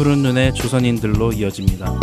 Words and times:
푸른 0.00 0.22
눈의 0.22 0.54
조선인들로 0.54 1.32
이어집니다. 1.32 2.00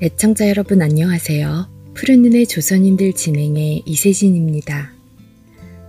애청자 0.00 0.48
여러분 0.48 0.80
안녕하세요. 0.80 1.68
푸른 1.92 2.22
눈의 2.22 2.46
조선인들 2.46 3.12
진행의 3.12 3.82
이세진입니다. 3.84 4.92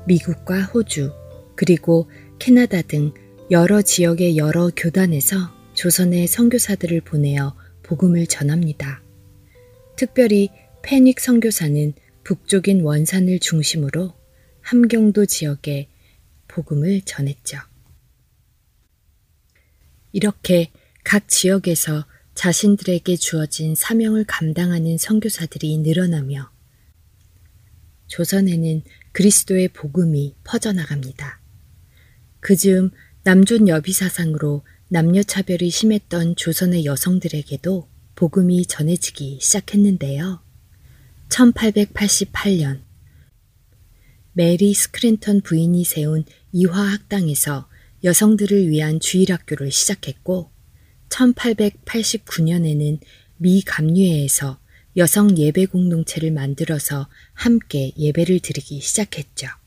미국과 0.06 0.64
호주, 0.64 1.23
그리고 1.56 2.10
캐나다 2.40 2.82
등 2.82 3.14
여러 3.52 3.82
지역의 3.82 4.38
여러 4.38 4.72
교단에서 4.76 5.36
조선의 5.74 6.28
선교사들을 6.28 7.02
보내어 7.02 7.56
복음을 7.84 8.26
전합니다. 8.28 9.02
특별히 9.96 10.50
패닉 10.82 11.20
선교사는 11.20 11.94
북쪽인 12.24 12.82
원산을 12.82 13.40
중심으로 13.40 14.14
함경도 14.62 15.26
지역에 15.26 15.90
복음을 16.48 17.02
전했죠. 17.02 17.58
이렇게 20.12 20.72
각 21.04 21.28
지역에서 21.28 22.06
자신들에게 22.36 23.16
주어진 23.18 23.76
사명을 23.76 24.26
감당하는 24.26 24.98
선교사들이 24.98 25.78
늘어나며 25.80 26.52
조선에는 28.08 28.84
그리스도의 29.12 29.70
복음이 29.70 30.36
퍼져나갑니다. 30.44 31.43
그 32.44 32.56
즈음 32.58 32.92
남존 33.24 33.70
여비 33.70 33.94
사상으로 33.94 34.64
남녀 34.90 35.24
차별이 35.24 35.70
심했던 35.70 36.36
조선의 36.36 36.84
여성들에게도 36.84 37.88
복음이 38.16 38.66
전해지기 38.66 39.40
시작했는데요. 39.42 40.42
1888년 41.30 42.82
메리 44.34 44.74
스크랜턴 44.74 45.40
부인이 45.40 45.86
세운 45.86 46.26
이화학당에서 46.52 47.70
여성들을 48.04 48.68
위한 48.68 49.00
주일학교를 49.00 49.72
시작했고 49.72 50.52
1889년에는 51.08 53.00
미 53.38 53.62
감리회에서 53.62 54.60
여성 54.98 55.38
예배 55.38 55.68
공동체를 55.68 56.32
만들어서 56.32 57.08
함께 57.34 57.94
예배를 57.98 58.42
드리기 58.42 58.82
시작했죠. 58.82 59.63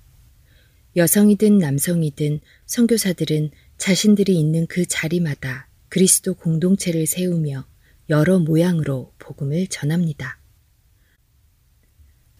여성이든 0.96 1.58
남성이든 1.58 2.40
선교사들은 2.64 3.50
자신들이 3.76 4.34
있는 4.38 4.66
그 4.66 4.86
자리마다 4.86 5.68
그리스도 5.90 6.32
공동체를 6.34 7.06
세우며 7.06 7.66
여러 8.08 8.38
모양으로 8.38 9.12
복음을 9.18 9.66
전합니다. 9.66 10.38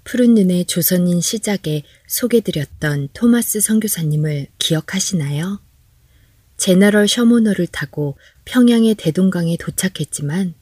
푸른 0.05 0.34
눈의 0.34 0.65
조선인 0.65 1.21
시작에 1.21 1.83
소개드렸던 2.06 3.09
토마스 3.12 3.61
선교사님을 3.61 4.47
기억하시나요? 4.59 5.61
제너럴 6.56 7.09
셔모너를 7.09 7.66
타고 7.66 8.16
평양의 8.47 8.95
대동강에 8.95 9.59
도착했지만 9.59 10.55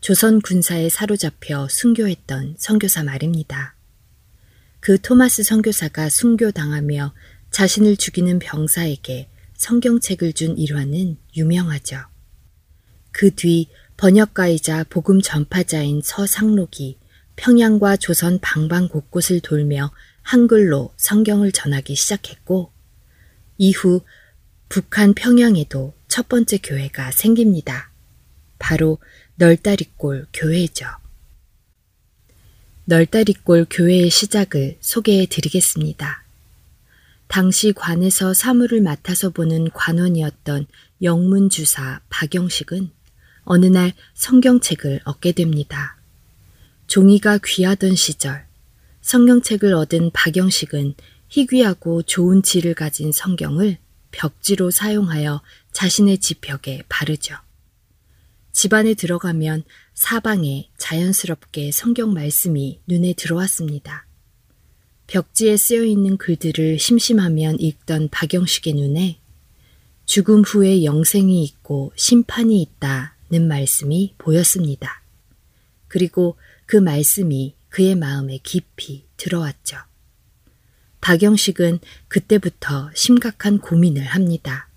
조선 0.00 0.40
군사에 0.40 0.88
사로잡혀 0.88 1.68
순교했던 1.68 2.56
선교사 2.58 3.04
말입니다. 3.04 3.76
그 4.80 5.00
토마스 5.00 5.42
선교사가 5.42 6.08
순교당하며 6.08 7.12
자신을 7.56 7.96
죽이는 7.96 8.38
병사에게 8.38 9.30
성경책을 9.56 10.34
준 10.34 10.58
일화는 10.58 11.16
유명하죠. 11.38 11.96
그 13.12 13.30
뒤 13.34 13.70
번역가이자 13.96 14.84
복음 14.90 15.22
전파자인 15.22 16.02
서상록이 16.04 16.98
평양과 17.36 17.96
조선 17.96 18.38
방방 18.40 18.88
곳곳을 18.88 19.40
돌며 19.40 19.90
한글로 20.20 20.92
성경을 20.98 21.50
전하기 21.50 21.94
시작했고 21.94 22.72
이후 23.56 24.02
북한 24.68 25.14
평양에도 25.14 25.94
첫 26.08 26.28
번째 26.28 26.58
교회가 26.58 27.10
생깁니다. 27.10 27.90
바로 28.58 28.98
널다리골 29.36 30.26
교회죠. 30.34 30.84
널다리골 32.84 33.64
교회의 33.70 34.10
시작을 34.10 34.76
소개해 34.80 35.24
드리겠습니다. 35.24 36.25
당시 37.28 37.72
관에서 37.72 38.34
사물을 38.34 38.80
맡아서 38.80 39.30
보는 39.30 39.70
관원이었던 39.70 40.66
영문주사 41.02 42.00
박영식은 42.08 42.90
어느 43.44 43.66
날 43.66 43.92
성경책을 44.14 45.00
얻게 45.04 45.32
됩니다. 45.32 45.96
종이가 46.86 47.38
귀하던 47.44 47.94
시절 47.94 48.46
성경책을 49.02 49.74
얻은 49.74 50.10
박영식은 50.12 50.94
희귀하고 51.28 52.02
좋은 52.02 52.42
질을 52.42 52.74
가진 52.74 53.12
성경을 53.12 53.78
벽지로 54.10 54.70
사용하여 54.70 55.42
자신의 55.72 56.18
집벽에 56.18 56.82
바르죠. 56.88 57.36
집안에 58.52 58.94
들어가면 58.94 59.64
사방에 59.92 60.70
자연스럽게 60.78 61.72
성경 61.72 62.14
말씀이 62.14 62.80
눈에 62.86 63.12
들어왔습니다. 63.12 64.05
벽지에 65.06 65.56
쓰여 65.56 65.84
있는 65.84 66.16
글들을 66.16 66.78
심심하면 66.78 67.60
읽던 67.60 68.08
박영식의 68.10 68.74
눈에 68.74 69.18
죽음 70.04 70.42
후에 70.42 70.84
영생이 70.84 71.44
있고 71.44 71.92
심판이 71.96 72.60
있다는 72.62 73.46
말씀이 73.48 74.14
보였습니다. 74.18 75.02
그리고 75.88 76.36
그 76.66 76.76
말씀이 76.76 77.54
그의 77.68 77.94
마음에 77.94 78.38
깊이 78.42 79.04
들어왔죠. 79.16 79.76
박영식은 81.00 81.78
그때부터 82.08 82.90
심각한 82.94 83.58
고민을 83.58 84.04
합니다. 84.04 84.68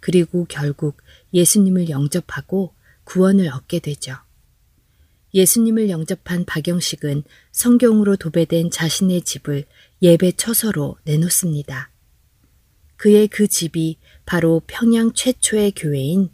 그리고 0.00 0.46
결국 0.48 0.96
예수님을 1.34 1.90
영접하고 1.90 2.74
구원을 3.04 3.48
얻게 3.48 3.80
되죠. 3.80 4.16
예수님을 5.34 5.90
영접한 5.90 6.44
박영식은 6.44 7.24
성경으로 7.50 8.16
도배된 8.16 8.70
자신의 8.70 9.22
집을 9.22 9.64
예배 10.00 10.32
처소로 10.32 10.96
내놓습니다. 11.04 11.90
그의 12.96 13.28
그 13.28 13.48
집이 13.48 13.98
바로 14.24 14.62
평양 14.66 15.12
최초의 15.12 15.72
교회인 15.72 16.30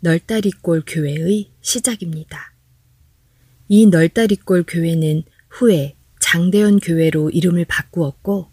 널다리골 0.00 0.84
교회의 0.86 1.50
시작입니다. 1.60 2.54
이 3.68 3.86
널다리골 3.86 4.64
교회는 4.68 5.24
후에 5.48 5.96
장대현 6.20 6.80
교회로 6.80 7.30
이름을 7.30 7.64
바꾸었고 7.64 8.50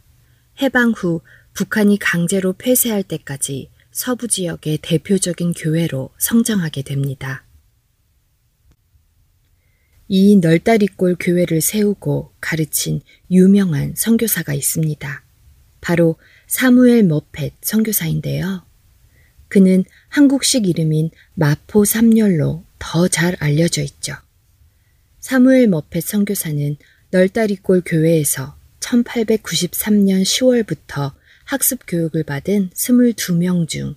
해방 0.62 0.92
후 0.92 1.22
북한이 1.54 2.00
강제로 2.00 2.54
폐쇄할 2.54 3.04
때까지 3.04 3.70
서부 3.92 4.28
지역의 4.28 4.80
대표적인 4.82 5.54
교회로 5.54 6.10
성장하게 6.18 6.82
됩니다. 6.82 7.45
이 10.07 10.36
널다리골 10.36 11.16
교회를 11.19 11.62
세우고 11.62 12.34
가르친 12.40 13.02
유명한 13.31 13.94
선교사가 13.96 14.54
있습니다. 14.54 15.24
바로 15.81 16.16
사무엘 16.48 17.04
머펫 17.04 17.54
선교사인데요. 17.62 18.63
그는 19.48 19.84
한국식 20.10 20.68
이름인 20.68 21.10
마포 21.34 21.86
삼열로 21.86 22.63
더 22.78 23.07
잘 23.07 23.36
알려져 23.40 23.81
있죠. 23.81 24.16
사무엘 25.19 25.68
머펫 25.68 26.04
선교사는 26.04 26.78
널다리골 27.10 27.81
교회에서 27.86 28.56
1893년 28.81 30.22
10월부터 30.22 31.13
학습 31.46 31.80
교육을 31.88 32.24
받은 32.24 32.69
22명 32.72 33.68
중 33.68 33.96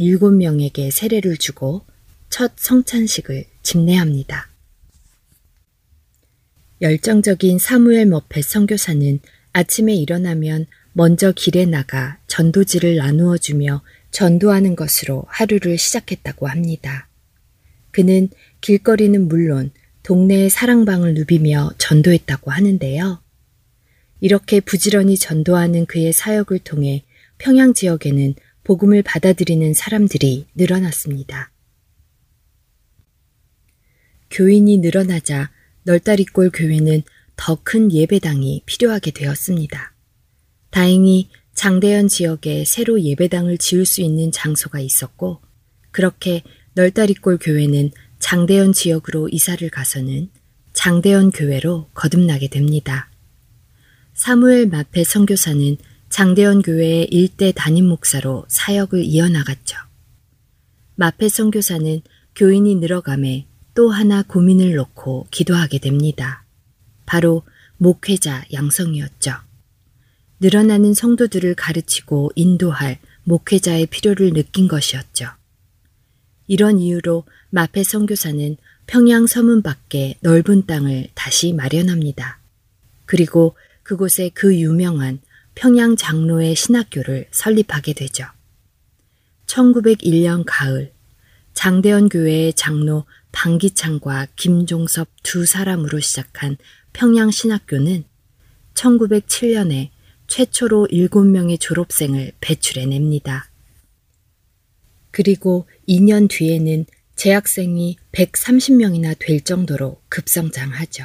7명에게 0.00 0.90
세례를 0.90 1.36
주고 1.36 1.84
첫 2.30 2.52
성찬식을 2.56 3.44
집례합니다. 3.62 4.53
열정적인 6.80 7.58
사무엘 7.58 8.06
머펫 8.06 8.44
선교사는 8.44 9.20
아침에 9.52 9.94
일어나면 9.94 10.66
먼저 10.92 11.32
길에 11.32 11.66
나가 11.66 12.18
전도지를 12.26 12.96
나누어 12.96 13.38
주며 13.38 13.82
전도하는 14.10 14.76
것으로 14.76 15.24
하루를 15.28 15.78
시작했다고 15.78 16.48
합니다. 16.48 17.08
그는 17.90 18.28
길거리는 18.60 19.28
물론 19.28 19.70
동네의 20.02 20.50
사랑방을 20.50 21.14
누비며 21.14 21.72
전도했다고 21.78 22.50
하는데요. 22.50 23.22
이렇게 24.20 24.60
부지런히 24.60 25.16
전도하는 25.16 25.86
그의 25.86 26.12
사역을 26.12 26.60
통해 26.60 27.04
평양 27.38 27.74
지역에는 27.74 28.34
복음을 28.64 29.02
받아들이는 29.02 29.74
사람들이 29.74 30.46
늘어났습니다. 30.54 31.50
교인이 34.30 34.78
늘어나자 34.78 35.50
널다리골 35.84 36.50
교회는 36.50 37.02
더 37.36 37.58
큰 37.62 37.92
예배당이 37.92 38.62
필요하게 38.66 39.10
되었습니다. 39.10 39.94
다행히 40.70 41.28
장대현 41.54 42.08
지역에 42.08 42.64
새로 42.64 43.00
예배당을 43.00 43.58
지을 43.58 43.86
수 43.86 44.00
있는 44.00 44.32
장소가 44.32 44.80
있었고, 44.80 45.40
그렇게 45.90 46.42
널다리골 46.74 47.38
교회는 47.38 47.90
장대현 48.18 48.72
지역으로 48.72 49.28
이사를 49.28 49.68
가서는 49.70 50.30
장대현 50.72 51.30
교회로 51.30 51.90
거듭나게 51.94 52.48
됩니다. 52.48 53.10
사무엘 54.14 54.68
마페 54.68 55.04
선교사는 55.04 55.76
장대현 56.08 56.62
교회의 56.62 57.08
일대 57.10 57.52
담임 57.52 57.86
목사로 57.86 58.44
사역을 58.48 59.04
이어나갔죠. 59.04 59.76
마페 60.96 61.28
선교사는 61.28 62.00
교인이 62.36 62.76
늘어감에 62.76 63.48
또 63.74 63.90
하나 63.90 64.22
고민을 64.22 64.74
놓고 64.74 65.26
기도하게 65.30 65.78
됩니다. 65.78 66.44
바로 67.06 67.42
목회자 67.76 68.44
양성이었죠. 68.52 69.32
늘어나는 70.40 70.94
성도들을 70.94 71.54
가르치고 71.54 72.32
인도할 72.34 72.98
목회자의 73.24 73.86
필요를 73.86 74.32
느낀 74.32 74.68
것이었죠. 74.68 75.28
이런 76.46 76.78
이유로 76.78 77.24
마페 77.50 77.82
선교사는 77.82 78.56
평양 78.86 79.26
서문 79.26 79.62
밖에 79.62 80.18
넓은 80.20 80.66
땅을 80.66 81.08
다시 81.14 81.52
마련합니다. 81.52 82.38
그리고 83.06 83.56
그곳에 83.82 84.30
그 84.34 84.56
유명한 84.58 85.20
평양 85.54 85.96
장로의 85.96 86.54
신학교를 86.54 87.28
설립하게 87.30 87.94
되죠. 87.94 88.26
1901년 89.46 90.44
가을 90.46 90.92
장대현 91.54 92.08
교회의 92.08 92.52
장로 92.54 93.04
방기창과 93.34 94.28
김종섭 94.36 95.08
두 95.22 95.44
사람으로 95.44 95.98
시작한 96.00 96.56
평양 96.92 97.30
신학교는 97.30 98.04
1907년에 98.74 99.90
최초로 100.28 100.88
7명의 100.90 101.60
졸업생을 101.60 102.32
배출해냅니다. 102.40 103.50
그리고 105.10 105.68
2년 105.88 106.30
뒤에는 106.30 106.86
재학생이 107.16 107.98
130명이나 108.12 109.16
될 109.18 109.40
정도로 109.42 110.00
급성장하죠. 110.08 111.04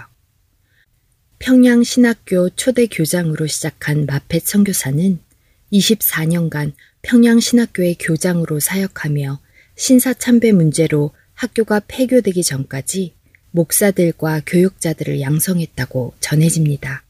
평양 1.39 1.83
신학교 1.83 2.49
초대 2.51 2.87
교장으로 2.87 3.47
시작한 3.47 4.05
마펫 4.05 4.45
선교사는 4.45 5.19
24년간 5.73 6.73
평양 7.01 7.39
신학교의 7.39 7.97
교장으로 7.99 8.59
사역하며 8.59 9.39
신사참배 9.75 10.51
문제로 10.51 11.11
학교가 11.39 11.79
폐교되기 11.87 12.43
전까지 12.43 13.13
목사들과 13.51 14.41
교육자들을 14.45 15.21
양성했다고 15.21 16.15
전해집니다. 16.19 17.05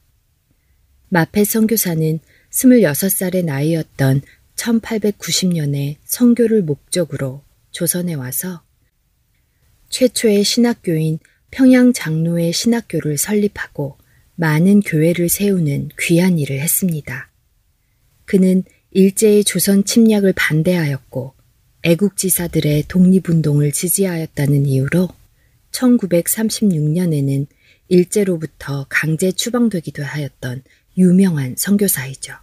마펫 1.09 1.47
선교사는 1.47 2.19
26살의 2.51 3.43
나이였던 3.43 4.21
1890년에 4.55 5.95
선교를 6.05 6.61
목적으로 6.61 7.43
조선에 7.71 8.13
와서 8.13 8.61
최초의 9.89 10.43
신학교인 10.43 11.17
평양 11.49 11.91
장로의 11.91 12.53
신학교를 12.53 13.17
설립하고 13.17 13.97
많은 14.35 14.81
교회를 14.81 15.27
세우는 15.27 15.89
귀한 15.99 16.37
일을 16.37 16.59
했습니다. 16.59 17.31
그는 18.25 18.63
일제의 18.91 19.43
조선 19.43 19.83
침략을 19.85 20.33
반대하였고 20.35 21.38
애국지사들의 21.83 22.83
독립운동을 22.89 23.71
지지하였다는 23.71 24.65
이유로 24.65 25.07
1936년에는 25.71 27.47
일제로부터 27.87 28.85
강제 28.89 29.31
추방되기도 29.31 30.03
하였던 30.03 30.63
유명한 30.97 31.55
선교사이죠. 31.57 32.33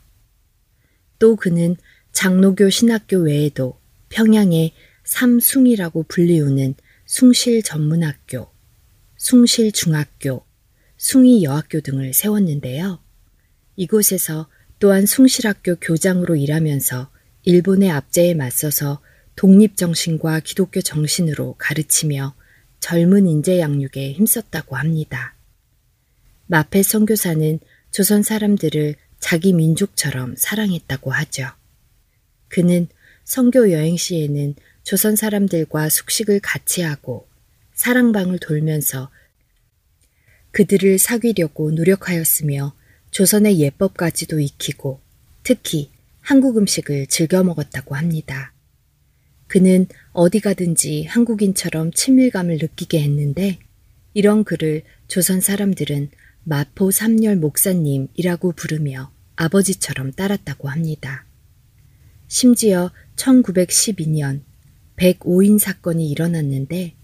또 1.19 1.37
그는 1.37 1.77
장로교 2.13 2.71
신학교 2.71 3.19
외에도 3.19 3.79
평양의 4.09 4.73
삼숭이라고 5.05 6.05
불리우는 6.05 6.75
숭실 7.05 7.63
전문학교, 7.63 8.49
숭실 9.19 9.71
중학교, 9.73 10.45
숭이 10.97 11.45
여학교 11.45 11.81
등을 11.81 12.15
세웠는데요. 12.15 13.01
이곳에서 13.77 14.49
또한 14.79 15.05
숭실학교 15.05 15.77
교장으로 15.77 16.37
일하면서 16.37 17.11
일본의 17.45 17.91
압제에 17.91 18.35
맞서서 18.35 19.01
독립정신과 19.37 20.41
기독교 20.41 20.81
정신으로 20.81 21.55
가르치며 21.59 22.35
젊은 22.81 23.27
인재 23.27 23.61
양육에 23.61 24.13
힘썼다고 24.13 24.77
합니다. 24.77 25.35
마페 26.47 26.83
선교사는 26.83 27.61
조선 27.91 28.23
사람들을 28.23 28.95
자기 29.21 29.53
민족처럼 29.53 30.37
사랑했다고 30.37 31.11
하죠. 31.11 31.49
그는 32.49 32.89
선교 33.25 33.73
여행 33.73 33.97
시에는 33.97 34.55
조선 34.85 35.17
사람들과 35.17 35.89
숙식을 35.89 36.41
같이 36.41 36.83
하고 36.83 37.29
사랑방을 37.75 38.39
돌면서 38.39 39.11
그들을 40.53 40.99
사귀려고 40.99 41.73
노력하였으며 41.73 42.75
조선의 43.11 43.59
예법까지도 43.59 44.41
익히고 44.41 45.01
특히 45.43 45.91
한국 46.21 46.57
음식을 46.57 47.09
즐겨 47.09 47.43
먹었다고 47.43 47.95
합니다. 47.95 48.53
그는 49.47 49.87
어디 50.13 50.41
가든지 50.41 51.05
한국인처럼 51.05 51.93
친밀감을 51.93 52.59
느끼게 52.61 53.01
했는데 53.03 53.59
이런 54.15 54.45
그를 54.45 54.83
조선 55.09 55.41
사람들은 55.41 56.11
마포 56.45 56.91
삼열 56.91 57.37
목사님이라고 57.37 58.53
부르며 58.53 59.11
아버지처럼 59.37 60.13
따랐다고 60.13 60.69
합니다. 60.69 61.27
심지어 62.29 62.91
1912년 63.17 64.43
105인 64.97 65.59
사건이 65.59 66.09
일어났는데 66.09 66.95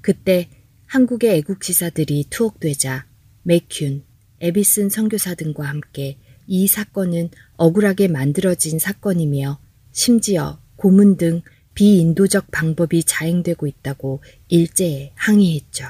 그때 0.00 0.48
한국의 0.86 1.36
애국지사들이 1.38 2.26
투옥되자 2.30 3.06
맥균, 3.42 4.04
에비슨 4.40 4.88
선교사 4.88 5.34
등과 5.34 5.64
함께 5.66 6.18
이 6.46 6.66
사건은 6.66 7.30
억울하게 7.56 8.08
만들어진 8.08 8.78
사건이며 8.78 9.58
심지어 9.92 10.60
고문 10.76 11.16
등 11.16 11.42
비인도적 11.76 12.50
방법이 12.50 13.04
자행되고 13.04 13.66
있다고 13.66 14.22
일제에 14.48 15.12
항의했죠. 15.14 15.84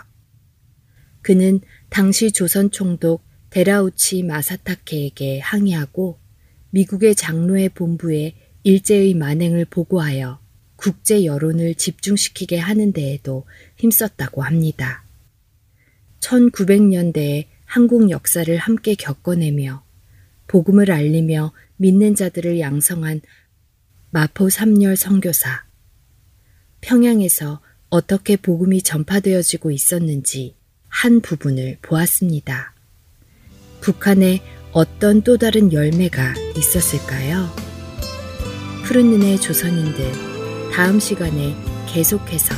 그는 1.22 1.60
당시 1.88 2.32
조선 2.32 2.70
총독 2.70 3.24
데라우치 3.50 4.24
마사타케에게 4.24 5.40
항의하고 5.40 6.18
미국의 6.70 7.14
장로의 7.14 7.70
본부에 7.70 8.34
일제의 8.64 9.14
만행을 9.14 9.64
보고하여 9.66 10.40
국제 10.74 11.24
여론을 11.24 11.76
집중시키게 11.76 12.58
하는 12.58 12.92
데에도 12.92 13.46
힘썼다고 13.76 14.42
합니다. 14.42 15.04
1900년대에 16.20 17.46
한국 17.64 18.10
역사를 18.10 18.54
함께 18.56 18.96
겪어내며 18.96 19.84
복음을 20.48 20.90
알리며 20.90 21.52
믿는 21.76 22.16
자들을 22.16 22.58
양성한 22.58 23.20
마포 24.10 24.50
삼열 24.50 24.96
선교사. 24.96 25.64
평양에서 26.86 27.60
어떻게 27.90 28.36
복음이 28.36 28.82
전파되어지고 28.82 29.72
있었는지 29.72 30.54
한 30.86 31.20
부분을 31.20 31.78
보았습니다. 31.82 32.74
북한에 33.80 34.40
어떤 34.70 35.22
또 35.22 35.36
다른 35.36 35.72
열매가 35.72 36.34
있었을까요? 36.56 37.48
푸른 38.84 39.10
눈의 39.10 39.40
조선인들 39.40 40.70
다음 40.72 41.00
시간에 41.00 41.56
계속해서 41.92 42.54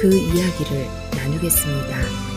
그 0.00 0.14
이야기를 0.14 0.86
나누겠습니다. 1.16 2.31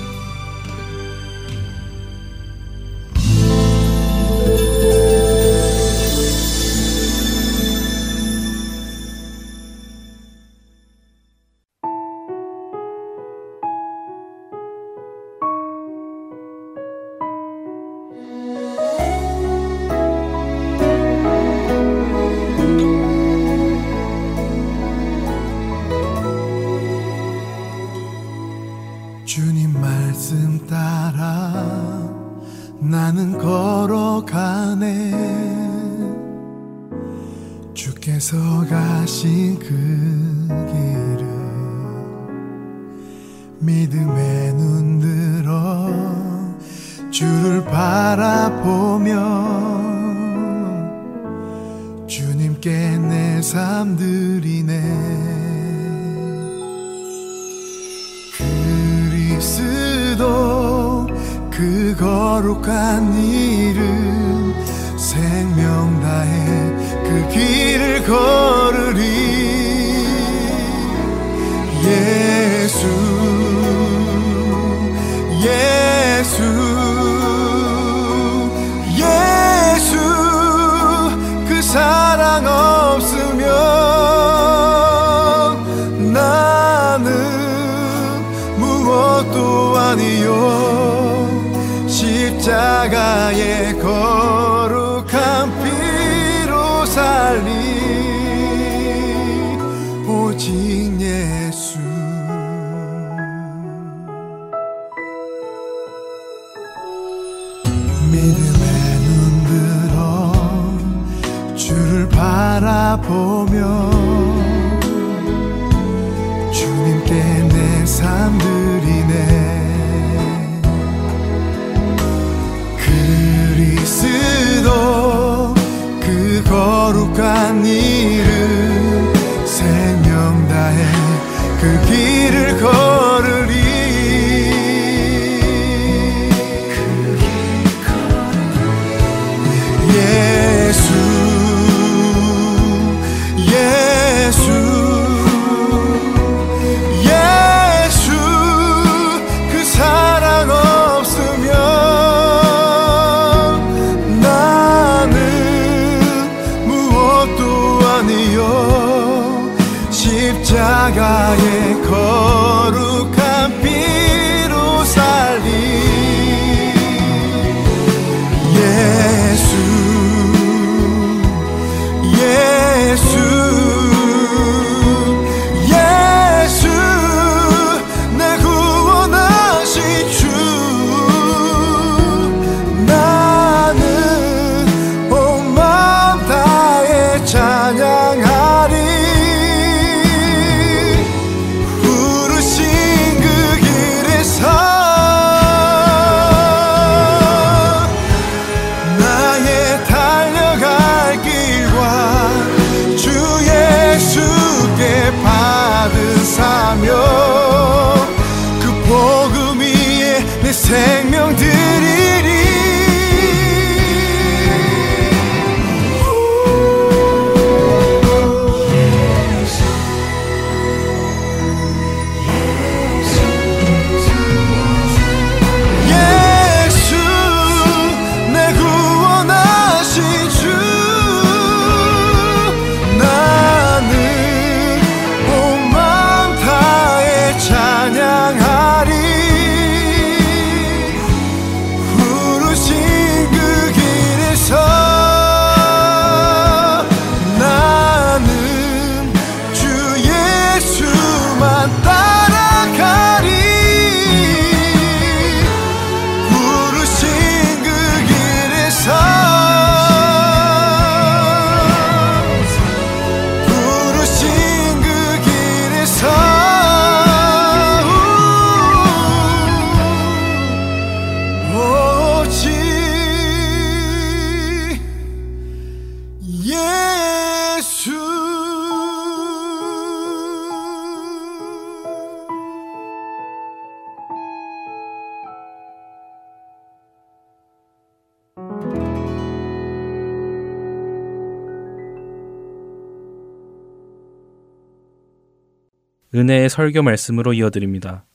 은혜의 296.16 296.50
설교 296.50 296.82
말씀으로 296.82 297.34
이어드립니다. 297.34 298.06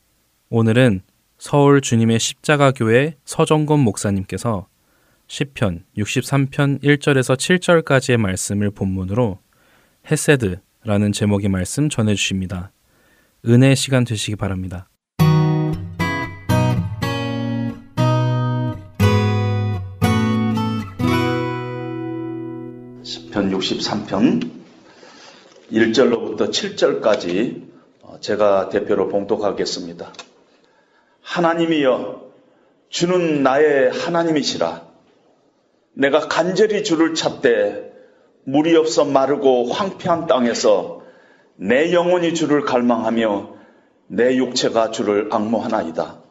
오늘은 0.49 1.01
서울 1.37 1.81
주님의 1.81 2.19
십자가 2.19 2.71
교회 2.71 3.15
서정곤 3.25 3.79
목사님께서 3.81 4.67
시편 5.27 5.83
63편 5.95 6.81
1절에서 6.81 7.37
7절까지의 7.37 8.17
말씀을 8.17 8.71
본문으로 8.71 9.37
헤세드라는 10.09 11.11
제목의 11.11 11.49
말씀 11.49 11.89
전해 11.89 12.15
주십니다. 12.15 12.71
은혜의 13.45 13.75
시간 13.75 14.03
되시기 14.03 14.35
바랍니다. 14.35 14.89
시편 23.03 23.51
63편 23.51 24.51
1절로부터 25.71 26.49
7절까지 26.49 27.70
제가 28.21 28.69
대표로 28.69 29.09
봉독하겠습니다. 29.09 30.13
하나님이여, 31.21 32.31
주는 32.89 33.43
나의 33.43 33.91
하나님이시라. 33.91 34.83
내가 35.93 36.27
간절히 36.27 36.83
주를 36.83 37.13
찾되 37.15 37.91
물이 38.43 38.75
없어 38.75 39.05
마르고 39.05 39.65
황폐한 39.65 40.27
땅에서 40.27 41.01
내 41.55 41.93
영혼이 41.93 42.33
주를 42.33 42.63
갈망하며 42.63 43.55
내 44.07 44.35
육체가 44.35 44.91
주를 44.91 45.29
악모하나이다. 45.31 46.21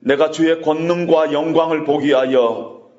내가 0.00 0.30
주의 0.30 0.60
권능과 0.62 1.32
영광을 1.32 1.84
보기 1.84 2.12
하여 2.12 2.90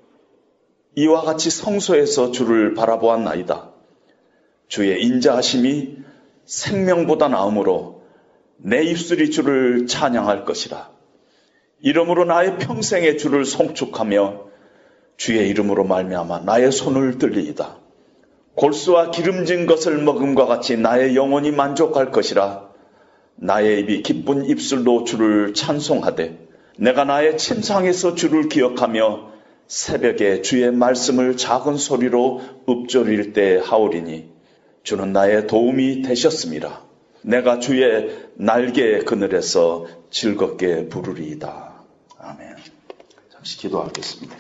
이와 0.96 1.22
같이 1.22 1.50
성소에서 1.50 2.32
주를 2.32 2.76
바라보았나이다. 2.76 3.72
주의 4.68 5.04
인자하심이 5.04 6.03
생명보다 6.46 7.28
나음으로 7.28 8.04
내 8.58 8.84
입술이 8.84 9.32
주를 9.32 9.88
찬양할 9.88 10.46
것이라. 10.46 10.90
이름으로 11.82 12.26
나의 12.26 12.60
평생의 12.60 13.18
주를 13.18 13.46
송축하며 13.46 14.42
주의 15.18 15.50
이름으로 15.50 15.84
말미암아 15.84 16.40
나의 16.40 16.72
손을 16.72 17.18
들리이다. 17.18 17.78
골수와 18.56 19.12
기름진 19.12 19.66
것을 19.66 19.98
먹음과 19.98 20.46
같이 20.46 20.78
나의 20.78 21.16
영혼이 21.16 21.52
만족할 21.52 22.12
것이라. 22.12 22.70
나의 23.36 23.82
입이 23.82 24.04
기쁜 24.04 24.46
입술로 24.46 25.04
주를 25.04 25.54
찬송하되 25.54 26.48
내가 26.78 27.04
나의 27.04 27.38
침상에서 27.38 28.16
주를 28.16 28.48
기억하며 28.48 29.32
새벽에 29.68 30.42
주의 30.42 30.72
말씀을 30.72 31.36
작은 31.36 31.78
소리로 31.78 32.42
읊조릴 32.70 33.34
때 33.34 33.60
하오리니 33.64 34.33
주는 34.84 35.14
나의 35.14 35.48
도움이 35.48 36.02
되셨습니다. 36.02 36.82
내가 37.22 37.60
주의 37.60 38.28
날개 38.36 39.00
그늘에서 39.00 39.88
즐겁게 40.12 40.90
부르리이다. 40.90 41.74
아멘. 42.20 42.56
잠시 43.32 43.58
기도하겠습니다. 43.60 44.36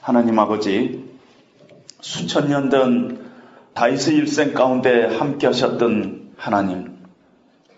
하나님 0.00 0.38
아버지, 0.38 1.04
수천 2.00 2.48
년전 2.48 3.30
다윗의 3.74 4.14
일생 4.16 4.54
가운데 4.54 5.04
함께 5.04 5.46
하셨던 5.46 6.32
하나님, 6.36 6.96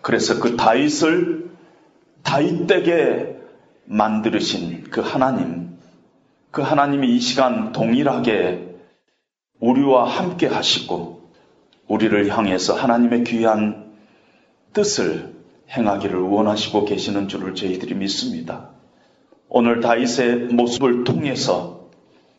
그래서 0.01 0.39
그 0.39 0.55
다윗을 0.55 1.51
다윗되게 2.23 3.35
만들으신 3.85 4.85
그 4.89 5.01
하나님, 5.01 5.77
그 6.51 6.61
하나님이 6.61 7.17
이 7.17 7.19
시간 7.19 7.73
동일하게 7.73 8.77
우리와 9.59 10.07
함께 10.07 10.47
하시고 10.47 11.18
우리를 11.89 12.29
향해서 12.29 12.75
하나님의 12.75 13.23
귀한 13.25 13.91
뜻을 14.73 15.33
행하기를 15.71 16.19
원하시고 16.19 16.85
계시는 16.85 17.27
줄을 17.27 17.55
저희들이 17.55 17.95
믿습니다. 17.95 18.69
오늘 19.49 19.81
다윗의 19.81 20.53
모습을 20.53 21.03
통해서 21.03 21.89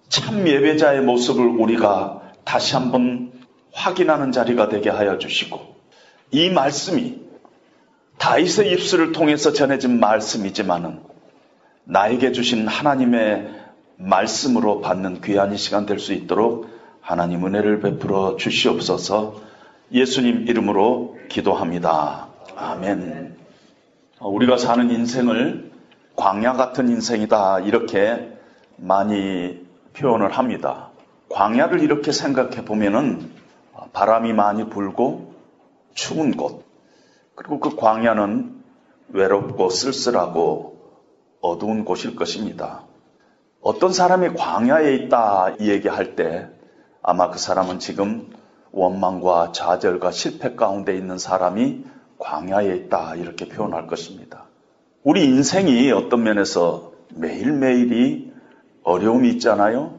참 0.08 0.46
예배자의 0.46 1.02
모습을 1.02 1.44
우리가 1.44 2.22
다시 2.44 2.74
한번 2.74 3.32
확인하는 3.72 4.32
자리가 4.32 4.68
되게 4.68 4.88
하여 4.88 5.18
주시고 5.18 5.60
이 6.30 6.50
말씀이 6.50 7.18
다윗의 8.18 8.72
입술을 8.72 9.12
통해서 9.12 9.52
전해진 9.52 9.98
말씀이지만은 9.98 11.00
나에게 11.84 12.30
주신 12.30 12.68
하나님의 12.68 13.48
말씀으로 13.96 14.80
받는 14.80 15.20
귀한 15.22 15.52
이 15.52 15.58
시간 15.58 15.86
될 15.86 15.98
수 15.98 16.12
있도록 16.12 16.69
하나님 17.00 17.46
은혜를 17.46 17.80
베풀어 17.80 18.36
주시옵소서 18.36 19.40
예수님 19.92 20.46
이름으로 20.46 21.18
기도합니다. 21.28 22.28
아멘. 22.56 23.36
우리가 24.20 24.56
사는 24.56 24.90
인생을 24.90 25.72
광야 26.14 26.52
같은 26.52 26.88
인생이다 26.88 27.60
이렇게 27.60 28.36
많이 28.76 29.66
표현을 29.94 30.30
합니다. 30.36 30.90
광야를 31.30 31.80
이렇게 31.80 32.12
생각해 32.12 32.64
보면은 32.64 33.30
바람이 33.92 34.32
많이 34.32 34.68
불고 34.68 35.34
추운 35.94 36.36
곳 36.36 36.64
그리고 37.34 37.58
그 37.58 37.74
광야는 37.76 38.62
외롭고 39.08 39.70
쓸쓸하고 39.70 40.78
어두운 41.40 41.84
곳일 41.84 42.14
것입니다. 42.14 42.84
어떤 43.60 43.92
사람이 43.92 44.34
광야에 44.34 44.94
있다 44.94 45.56
이 45.58 45.70
얘기할 45.70 46.14
때 46.14 46.48
아마 47.02 47.30
그 47.30 47.38
사람은 47.38 47.78
지금 47.78 48.30
원망과 48.72 49.52
좌절과 49.52 50.10
실패 50.10 50.54
가운데 50.54 50.96
있는 50.96 51.18
사람이 51.18 51.84
광야에 52.18 52.74
있다 52.76 53.16
이렇게 53.16 53.48
표현할 53.48 53.86
것입니다. 53.86 54.44
우리 55.02 55.24
인생이 55.24 55.90
어떤 55.92 56.22
면에서 56.22 56.92
매일매일이 57.14 58.32
어려움이 58.82 59.30
있잖아요. 59.30 59.98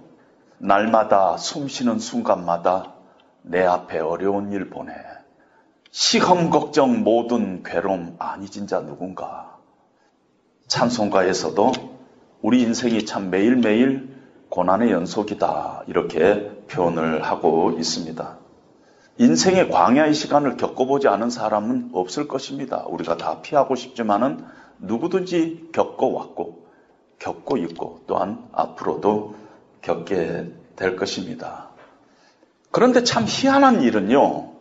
날마다 0.60 1.38
숨 1.38 1.68
쉬는 1.68 2.00
순간마다 2.00 2.94
내 3.42 3.64
앞에 3.64 4.00
어려운 4.00 4.52
일 4.52 4.70
보내. 4.70 4.94
시험 5.90 6.50
걱정 6.50 7.04
모든 7.04 7.64
괴로움 7.64 8.16
아니 8.20 8.48
진짜 8.48 8.80
누군가. 8.82 9.58
찬송가에서도 10.68 11.72
우리 12.42 12.62
인생이 12.62 13.06
참 13.06 13.30
매일매일 13.30 14.11
고난의 14.52 14.92
연속이다 14.92 15.86
이렇게 15.88 16.52
표현을 16.68 17.24
하고 17.24 17.72
있습니다. 17.80 18.38
인생의 19.18 19.70
광야의 19.70 20.14
시간을 20.14 20.58
겪어보지 20.58 21.08
않은 21.08 21.30
사람은 21.30 21.92
없을 21.94 22.28
것입니다. 22.28 22.86
우리가 22.88 23.16
다 23.18 23.42
피하고 23.42 23.76
싶지만은 23.76 24.44
누구든지 24.80 25.70
겪어왔고 25.72 26.68
겪고 27.20 27.58
있고 27.58 28.02
또한 28.08 28.44
앞으로도 28.52 29.36
겪게 29.82 30.52
될 30.76 30.96
것입니다. 30.98 31.70
그런데 32.72 33.04
참 33.04 33.24
희한한 33.28 33.84
일은요. 33.84 34.52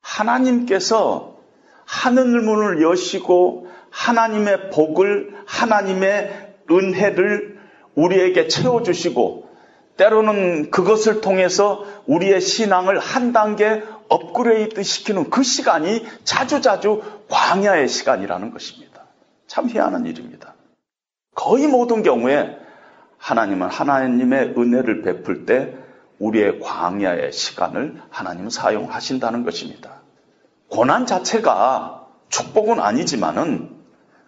하나님께서 0.00 1.36
하늘 1.84 2.40
문을 2.40 2.82
여시고 2.82 3.68
하나님의 3.90 4.70
복을 4.70 5.42
하나님의 5.46 6.56
은혜를 6.70 7.57
우리에게 7.98 8.46
채워주시고 8.46 9.48
때로는 9.96 10.70
그것을 10.70 11.20
통해서 11.20 11.84
우리의 12.06 12.40
신앙을 12.40 13.00
한 13.00 13.32
단계 13.32 13.82
업그레이드 14.08 14.82
시키는 14.84 15.30
그 15.30 15.42
시간이 15.42 16.06
자주자주 16.22 17.02
광야의 17.28 17.88
시간이라는 17.88 18.52
것입니다. 18.52 19.02
참 19.48 19.68
희한한 19.68 20.06
일입니다. 20.06 20.54
거의 21.34 21.66
모든 21.66 22.04
경우에 22.04 22.56
하나님은 23.18 23.68
하나님의 23.68 24.54
은혜를 24.56 25.02
베풀 25.02 25.44
때 25.44 25.74
우리의 26.20 26.60
광야의 26.60 27.32
시간을 27.32 28.00
하나님은 28.10 28.50
사용하신다는 28.50 29.44
것입니다. 29.44 30.02
고난 30.68 31.06
자체가 31.06 32.06
축복은 32.28 32.78
아니지만은 32.78 33.76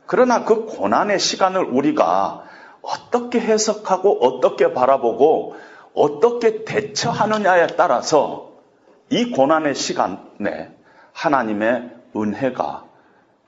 그러나 0.07 0.45
그 0.45 0.67
고난의 0.67 1.21
시간을 1.21 1.63
우리가 1.63 2.50
어떻게 2.83 3.41
해석하고 3.41 4.25
어떻게 4.25 4.73
바라보고 4.73 5.57
어떻게 5.95 6.65
대처하느냐에 6.65 7.69
따라서 7.69 8.53
이 9.11 9.31
고난의 9.31 9.75
시간에 9.75 10.75
하나님의 11.13 11.91
은혜가 12.17 12.85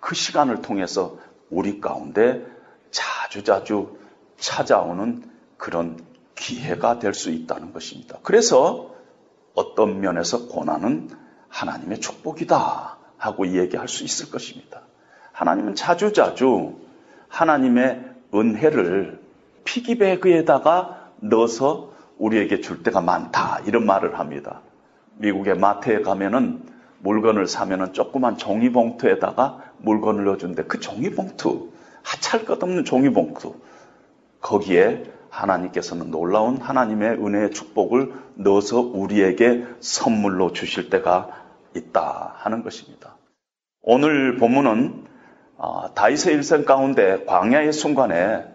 그 0.00 0.14
시간을 0.14 0.62
통해서 0.62 1.16
우리 1.50 1.80
가운데 1.80 2.44
자주자주 2.90 3.96
찾아오는 4.38 5.22
그런 5.56 6.04
기회가 6.34 6.98
될 6.98 7.14
수 7.14 7.30
있다는 7.30 7.72
것입니다. 7.72 8.18
그래서 8.22 8.90
어떤 9.54 10.00
면에서 10.00 10.48
고난은 10.48 11.10
하나님의 11.48 12.00
축복이다 12.00 12.98
하고 13.16 13.44
이야기할 13.44 13.86
수 13.86 14.02
있을 14.02 14.30
것입니다. 14.30 14.82
하나님은 15.32 15.74
자주자주 15.76 16.80
하나님의 17.28 18.04
은혜를 18.34 19.21
피기배그에다가 19.64 21.10
넣어서 21.20 21.92
우리에게 22.18 22.60
줄 22.60 22.82
때가 22.82 23.00
많다 23.00 23.60
이런 23.66 23.86
말을 23.86 24.18
합니다. 24.18 24.60
미국의 25.16 25.56
마트에 25.56 26.02
가면은 26.02 26.62
물건을 27.00 27.46
사면은 27.46 27.92
조그만 27.92 28.36
종이봉투에다가 28.36 29.58
물건을 29.78 30.24
넣어준데 30.24 30.64
그 30.64 30.78
종이봉투 30.78 31.70
하찮을 32.02 32.46
것 32.46 32.62
없는 32.62 32.84
종이봉투 32.84 33.54
거기에 34.40 35.04
하나님께서는 35.30 36.10
놀라운 36.10 36.58
하나님의 36.58 37.12
은혜의 37.24 37.52
축복을 37.52 38.12
넣어서 38.34 38.80
우리에게 38.80 39.64
선물로 39.80 40.52
주실 40.52 40.90
때가 40.90 41.30
있다 41.74 42.34
하는 42.36 42.62
것입니다. 42.62 43.16
오늘 43.80 44.36
본문은 44.36 45.06
아, 45.58 45.90
다윗의 45.94 46.34
일생 46.34 46.64
가운데 46.64 47.24
광야의 47.24 47.72
순간에 47.72 48.51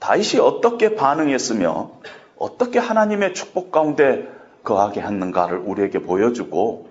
다윗이 0.00 0.40
어떻게 0.40 0.94
반응했으며 0.94 1.90
어떻게 2.36 2.78
하나님의 2.78 3.34
축복 3.34 3.72
가운데 3.72 4.28
거하게 4.62 5.00
했는가를 5.00 5.58
우리에게 5.58 6.00
보여주고 6.00 6.88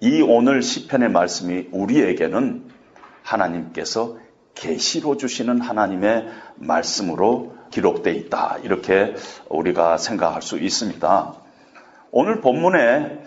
이 0.00 0.22
오늘 0.22 0.62
시편의 0.62 1.10
말씀이 1.10 1.68
우리에게는 1.72 2.70
하나님께서 3.22 4.16
계시로 4.54 5.16
주시는 5.16 5.60
하나님의 5.60 6.28
말씀으로 6.56 7.54
기록되어 7.70 8.12
있다. 8.12 8.58
이렇게 8.62 9.14
우리가 9.48 9.98
생각할 9.98 10.42
수 10.42 10.58
있습니다. 10.58 11.34
오늘 12.10 12.40
본문의 12.40 13.20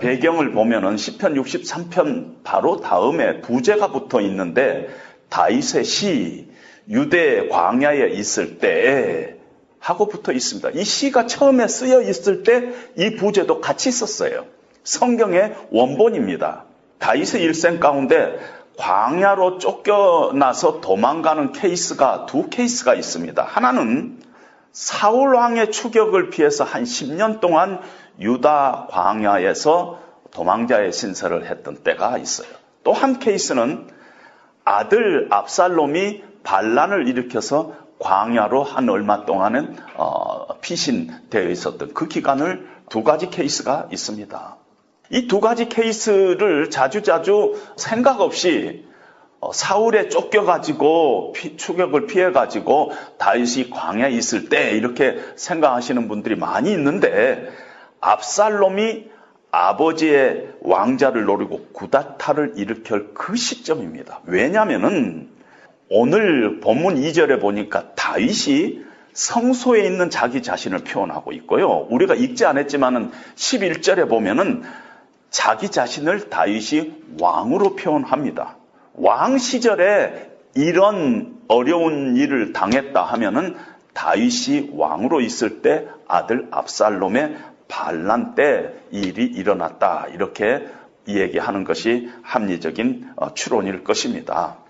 배경을 0.00 0.52
보면은 0.52 0.96
10편 0.96 1.40
63편 1.40 2.42
바로 2.42 2.80
다음에 2.80 3.40
부제가 3.40 3.92
붙어 3.92 4.20
있는데 4.20 4.88
다윗의 5.28 5.84
시 5.84 6.53
유대 6.88 7.48
광야에 7.48 8.08
있을 8.10 8.58
때 8.58 9.36
하고 9.78 10.08
붙어 10.08 10.32
있습니다. 10.32 10.70
이 10.70 10.84
시가 10.84 11.26
처음에 11.26 11.68
쓰여 11.68 12.00
있을 12.02 12.42
때 12.42 12.72
이 12.96 13.16
부제도 13.16 13.60
같이 13.60 13.88
있었어요. 13.88 14.46
성경의 14.82 15.54
원본입니다. 15.70 16.64
다윗의 16.98 17.42
일생 17.42 17.80
가운데 17.80 18.38
광야로 18.78 19.58
쫓겨나서 19.58 20.80
도망가는 20.80 21.52
케이스가 21.52 22.26
두 22.26 22.48
케이스가 22.48 22.94
있습니다. 22.94 23.42
하나는 23.42 24.18
사울 24.72 25.34
왕의 25.34 25.70
추격을 25.70 26.30
피해서 26.30 26.64
한 26.64 26.84
10년 26.84 27.40
동안 27.40 27.80
유다 28.20 28.88
광야에서 28.90 30.00
도망자의 30.32 30.92
신세를 30.92 31.46
했던 31.48 31.76
때가 31.76 32.18
있어요. 32.18 32.48
또 32.82 32.92
한 32.92 33.18
케이스는 33.18 33.86
아들 34.64 35.28
압살롬이 35.30 36.24
반란을 36.44 37.08
일으켜서 37.08 37.74
광야로 37.98 38.62
한 38.62 38.88
얼마 38.88 39.24
동안은 39.24 39.76
어, 39.96 40.58
피신되어 40.60 41.48
있었던 41.48 41.94
그 41.94 42.06
기간을 42.06 42.68
두 42.88 43.02
가지 43.02 43.30
케이스가 43.30 43.88
있습니다. 43.90 44.56
이 45.10 45.26
두 45.26 45.40
가지 45.40 45.68
케이스를 45.68 46.70
자주자주 46.70 47.60
생각 47.76 48.20
없이 48.20 48.86
어, 49.40 49.52
사울에 49.52 50.08
쫓겨가지고 50.08 51.32
피, 51.32 51.56
추격을 51.56 52.06
피해가지고 52.06 52.92
다윗이 53.18 53.70
광야에 53.70 54.10
있을 54.12 54.48
때 54.48 54.70
이렇게 54.72 55.18
생각하시는 55.36 56.08
분들이 56.08 56.34
많이 56.34 56.72
있는데 56.72 57.50
압살롬이 58.00 59.10
아버지의 59.50 60.48
왕자를 60.62 61.24
노리고 61.24 61.68
구다타를 61.72 62.54
일으킬 62.56 63.12
그 63.14 63.36
시점입니다. 63.36 64.20
왜냐하면은 64.24 65.33
오늘 65.88 66.60
본문 66.60 66.96
2절에 66.96 67.40
보니까 67.40 67.94
다윗이 67.94 68.84
성소에 69.12 69.84
있는 69.84 70.10
자기 70.10 70.42
자신을 70.42 70.80
표현하고 70.80 71.32
있고요. 71.32 71.86
우리가 71.90 72.14
읽지 72.14 72.44
않았지만은 72.46 73.10
11절에 73.36 74.08
보면은 74.08 74.62
자기 75.30 75.70
자신을 75.70 76.30
다윗이 76.30 77.04
왕으로 77.20 77.76
표현합니다. 77.76 78.56
왕 78.94 79.38
시절에 79.38 80.30
이런 80.54 81.38
어려운 81.48 82.16
일을 82.16 82.52
당했다 82.52 83.02
하면은 83.02 83.56
다윗이 83.92 84.70
왕으로 84.72 85.20
있을 85.20 85.62
때 85.62 85.86
아들 86.08 86.48
압살롬의 86.50 87.36
반란 87.68 88.34
때 88.34 88.72
일이 88.90 89.24
일어났다. 89.24 90.08
이렇게 90.12 90.66
얘기하는 91.08 91.64
것이 91.64 92.10
합리적인 92.22 93.10
어, 93.16 93.34
추론일 93.34 93.84
것입니다. 93.84 94.63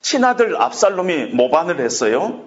친아들 0.00 0.60
압살롬이 0.60 1.34
모반을 1.34 1.80
했어요. 1.80 2.44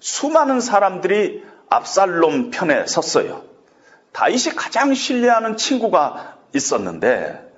수많은 0.00 0.60
사람들이 0.60 1.44
압살롬 1.68 2.50
편에 2.50 2.86
섰어요. 2.86 3.44
다윗이 4.12 4.54
가장 4.56 4.92
신뢰하는 4.94 5.56
친구가 5.56 6.38
있었는데 6.54 7.48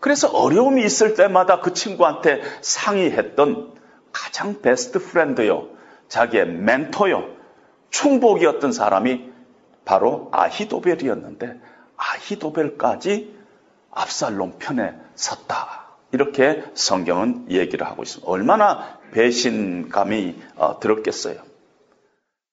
그래서 0.00 0.28
어려움이 0.28 0.84
있을 0.84 1.14
때마다 1.14 1.60
그 1.60 1.74
친구한테 1.74 2.42
상의했던 2.60 3.74
가장 4.12 4.60
베스트 4.60 4.98
프렌드요. 4.98 5.68
자기의 6.08 6.46
멘토요. 6.46 7.24
충복이었던 7.90 8.72
사람이 8.72 9.30
바로 9.84 10.28
아히도벨이었는데 10.32 11.60
아히도벨까지 11.96 13.36
압살롬 13.90 14.58
편에 14.58 14.94
섰다. 15.14 15.81
이렇게 16.12 16.62
성경은 16.74 17.46
얘기를 17.50 17.86
하고 17.86 18.02
있습니다. 18.02 18.30
얼마나 18.30 18.98
배신감이 19.12 20.36
어, 20.56 20.78
들었겠어요. 20.78 21.36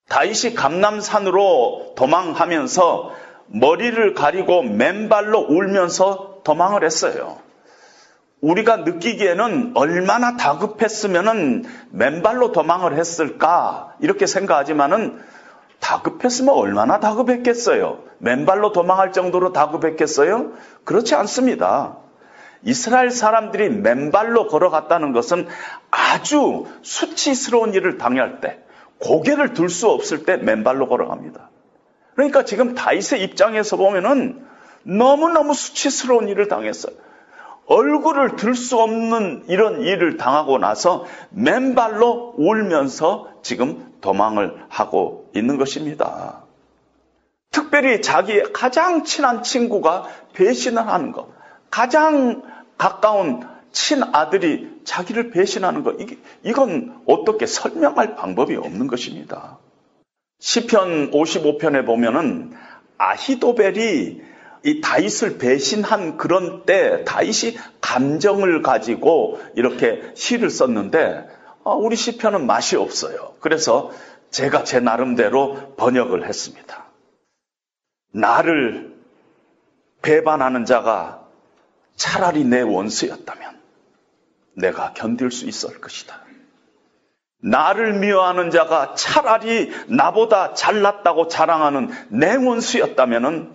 다윗이 0.08 0.56
감남산으로 0.56 1.93
도망하면서 1.95 3.12
머리를 3.48 4.13
가리고 4.13 4.63
맨발로 4.63 5.39
울면서 5.39 6.41
도망을 6.43 6.84
했어요. 6.84 7.38
우리가 8.41 8.78
느끼기에는 8.78 9.74
얼마나 9.76 10.38
다급했으면은 10.38 11.65
맨발로 11.91 12.52
도망을 12.54 12.98
했을까 12.98 13.95
이렇게 14.00 14.26
생각하지만은 14.26 15.19
다급했으면 15.80 16.54
얼마나 16.56 17.00
다급했겠어요? 17.00 18.00
맨발로 18.19 18.72
도망할 18.72 19.12
정도로 19.12 19.52
다급했겠어요? 19.54 20.54
그렇지 20.86 21.15
않습니다. 21.15 21.98
이스라엘 22.63 23.10
사람들이 23.12 23.69
맨발로 23.69 24.48
걸어갔다는 24.48 25.13
것은 25.13 25.48
아주 25.91 26.65
수치스러운 26.82 27.74
일을 27.74 27.98
당할 27.98 28.41
때, 28.41 28.60
고개를 29.00 29.54
들 29.54 29.69
수 29.69 29.89
없을 29.89 30.26
때 30.26 30.38
맨발로 30.38 30.88
걸어갑니다. 30.88 31.50
그러니까 32.15 32.43
지금 32.43 32.76
다윗의 32.76 33.24
입장에서 33.24 33.78
보면은 33.78 34.45
너무너무 34.84 35.54
수치스러운 35.54 36.28
일을 36.28 36.48
당했어요. 36.48 36.93
얼굴을 37.65 38.36
들 38.36 38.56
수 38.56 38.80
없는 38.80 39.45
이런 39.48 39.82
일을 39.82 40.17
당하고 40.17 40.58
나서 40.58 41.06
맨발로 41.30 42.34
울면서 42.38 43.30
지금 43.43 43.93
도망을 44.02 44.65
하고 44.69 45.30
있는 45.36 45.58
것입니다. 45.58 46.43
특별히 47.52 48.02
자기의 48.02 48.52
가장 48.54 49.04
친한 49.04 49.43
친구가 49.43 50.08
배신을 50.34 50.88
하는 50.88 51.12
것, 51.12 51.30
가장 51.69 52.41
가까운 52.79 53.47
친아들이 53.71 54.81
자기를 54.85 55.29
배신하는 55.29 55.83
것, 55.83 55.97
이건 56.43 57.03
어떻게 57.05 57.45
설명할 57.45 58.15
방법이 58.15 58.55
없는 58.55 58.87
것입니다. 58.87 59.59
시편 60.39 61.11
55편에 61.11 61.85
보면은 61.85 62.53
아히도벨이 62.97 64.21
이 64.65 64.81
다윗을 64.81 65.37
배신한 65.37 66.17
그런 66.17 66.65
때 66.65 67.03
다윗이 67.03 67.57
감정을 67.81 68.61
가지고 68.61 69.39
이렇게 69.55 70.11
시를 70.15 70.49
썼는데 70.49 71.27
어, 71.63 71.75
우리 71.75 71.95
시편은 71.95 72.45
맛이 72.45 72.77
없어요. 72.77 73.35
그래서 73.41 73.91
제가 74.31 74.63
제 74.63 74.79
나름대로 74.79 75.75
번역을 75.75 76.27
했습니다. 76.27 76.85
나를 78.13 78.95
배반하는 80.01 80.65
자가 80.65 81.28
차라리 81.99 82.45
내 82.45 82.62
원수였다면 82.62 83.59
내가 84.55 84.93
견딜 84.93 85.31
수 85.31 85.45
있을 85.45 85.81
것이다. 85.81 86.21
나를 87.41 87.93
미워하는 87.99 88.51
자가 88.51 88.95
차라리 88.95 89.69
나보다 89.88 90.53
잘났다고 90.53 91.27
자랑하는 91.27 91.89
내 92.07 92.35
원수였다면 92.35 93.53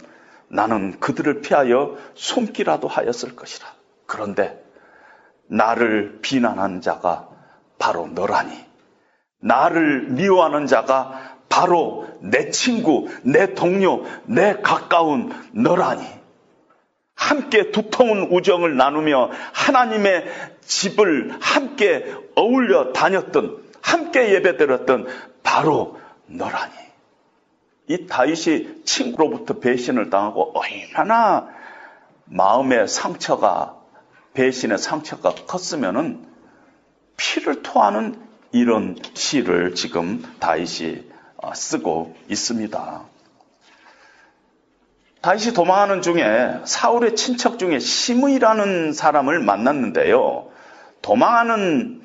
나는 0.48 1.00
그들을 1.00 1.40
피하여 1.40 1.96
숨기라도 2.14 2.86
하였을 2.86 3.34
것이라. 3.34 3.66
그런데 4.06 4.62
나를 5.48 6.18
비난한 6.20 6.82
자가 6.82 7.28
바로 7.78 8.06
너라니. 8.08 8.52
나를 9.40 10.08
미워하는 10.10 10.66
자가 10.66 11.38
바로 11.48 12.06
내 12.20 12.50
친구, 12.50 13.08
내 13.22 13.54
동료, 13.54 14.04
내 14.26 14.60
가까운 14.60 15.32
너라니. 15.52 16.23
함께 17.24 17.70
두터운 17.70 18.28
우정을 18.30 18.76
나누며 18.76 19.30
하나님의 19.54 20.26
집을 20.60 21.34
함께 21.40 22.14
어울려 22.34 22.92
다녔던, 22.92 23.64
함께 23.80 24.34
예배드렸던 24.34 25.06
바로 25.42 25.98
너라니. 26.26 26.72
이 27.88 28.06
다윗이 28.06 28.84
친구로부터 28.84 29.58
배신을 29.58 30.10
당하고 30.10 30.52
얼마나 30.54 31.48
마음의 32.26 32.88
상처가, 32.88 33.76
배신의 34.34 34.76
상처가 34.76 35.34
컸으면은 35.46 36.26
피를 37.16 37.62
토하는 37.62 38.20
이런 38.52 38.96
시를 39.14 39.74
지금 39.74 40.22
다윗이 40.40 41.10
어, 41.36 41.54
쓰고 41.54 42.16
있습니다. 42.28 43.13
다윗이 45.24 45.54
도망하는 45.54 46.02
중에 46.02 46.60
사울의 46.64 47.16
친척 47.16 47.58
중에 47.58 47.78
시므이라는 47.78 48.92
사람을 48.92 49.40
만났는데요. 49.40 50.48
도망하는 51.00 52.02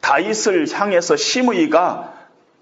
다윗을 0.00 0.66
향해서 0.72 1.16
시므이가 1.16 2.14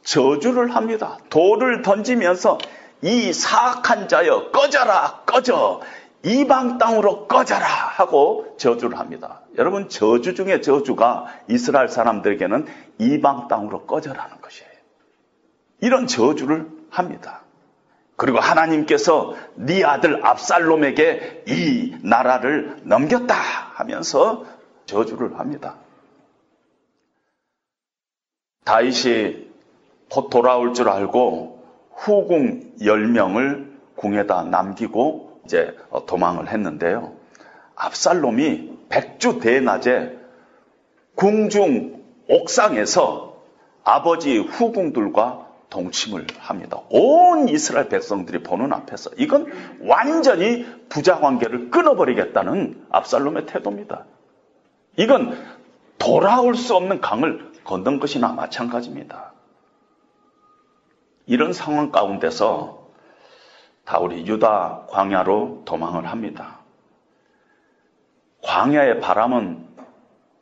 저주를 0.03 0.75
합니다. 0.75 1.19
돌을 1.31 1.83
던지면서 1.83 2.59
이 3.03 3.33
사악한 3.33 4.09
자여 4.09 4.51
꺼져라 4.51 5.21
꺼져 5.25 5.81
이방 6.25 6.79
땅으로 6.79 7.29
꺼져라 7.29 7.65
하고 7.65 8.57
저주를 8.59 8.99
합니다. 8.99 9.43
여러분 9.57 9.89
저주 9.89 10.35
중에 10.35 10.63
저주가 10.63 11.27
이스라엘 11.49 11.87
사람들에게는 11.87 12.67
이방 12.99 13.47
땅으로 13.47 13.87
꺼져라는 13.87 14.41
것이에요. 14.41 14.71
이런 15.81 16.09
저주를 16.09 16.67
합니다. 16.91 17.46
그리고 18.17 18.39
하나님께서 18.39 19.35
네 19.55 19.85
아들 19.85 20.25
압살롬에게 20.25 21.45
이 21.47 21.97
나라를 22.03 22.81
넘겼다 22.85 23.35
하면서 23.75 24.45
저주를 24.87 25.39
합니다. 25.39 25.77
다윗이 28.65 29.47
곧 30.11 30.31
돌아올 30.31 30.73
줄 30.75 30.89
알고 30.89 31.63
후궁 31.93 32.77
10명을 32.81 33.77
궁에다 33.97 34.45
남기고 34.45 35.41
이제 35.45 35.77
도망을 36.07 36.49
했는데요. 36.49 37.13
압살롬이 37.75 38.79
백주 38.89 39.41
대낮에 39.41 40.17
궁중 41.15 42.03
옥상에서 42.29 43.37
아버지 43.85 44.39
후궁들과 44.39 45.46
동침을 45.77 46.27
합니다. 46.39 46.81
온 46.89 47.51
이스라엘 47.51 47.91
백성들이 47.91 48.43
보는 48.43 48.73
앞에서 48.73 49.11
이건 49.19 49.53
완전히 49.83 50.65
부자 50.89 51.19
관계를 51.19 51.71
끊어버리겠다는 51.71 52.87
압살롬의 52.91 53.45
태도입니다. 53.45 54.07
이건 54.97 55.39
돌아올 55.99 56.55
수 56.55 56.75
없는 56.75 57.03
강을 57.03 57.53
건넌 57.65 58.01
것이나 58.01 58.33
마찬가지입니다. 58.33 59.35
이런 61.27 61.53
상황 61.53 61.91
가운데서 61.91 62.89
다울이 63.85 64.27
유다 64.27 64.87
광야로 64.89 65.63
도망을 65.67 66.07
합니다. 66.07 66.61
광야의 68.43 69.01
바람은 69.01 69.67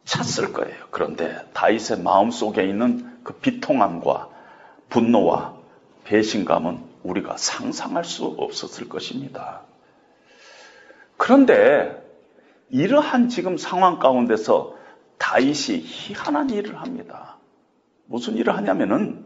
찼을 0.04 0.52
거예요. 0.52 0.84
그런데 0.92 1.44
다윗의 1.54 2.02
마음 2.04 2.30
속에 2.30 2.64
있는 2.64 3.18
그 3.24 3.32
비통함과 3.34 4.33
분노와 4.88 5.54
배신감은 6.04 6.82
우리가 7.02 7.36
상상할 7.36 8.04
수 8.04 8.24
없었을 8.24 8.88
것입니다. 8.88 9.62
그런데 11.16 12.02
이러한 12.70 13.28
지금 13.28 13.56
상황 13.56 13.98
가운데서 13.98 14.74
다윗이 15.18 15.82
희한한 15.84 16.50
일을 16.50 16.80
합니다. 16.80 17.36
무슨 18.06 18.36
일을 18.36 18.56
하냐면은 18.56 19.24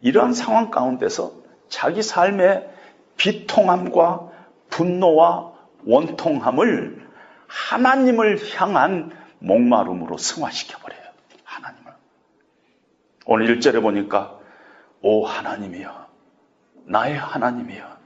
이러한 0.00 0.32
상황 0.32 0.70
가운데서 0.70 1.32
자기 1.68 2.02
삶의 2.02 2.68
비통함과 3.16 4.30
분노와 4.70 5.52
원통함을 5.84 7.06
하나님을 7.46 8.40
향한 8.54 9.10
목마름으로 9.38 10.16
승화시켜버려요. 10.18 11.02
하나님을. 11.44 11.92
오늘 13.26 13.58
1절에 13.58 13.82
보니까 13.82 14.37
오 15.00 15.24
하나님이여 15.24 16.08
나의 16.86 17.16
하나님이여 17.16 17.98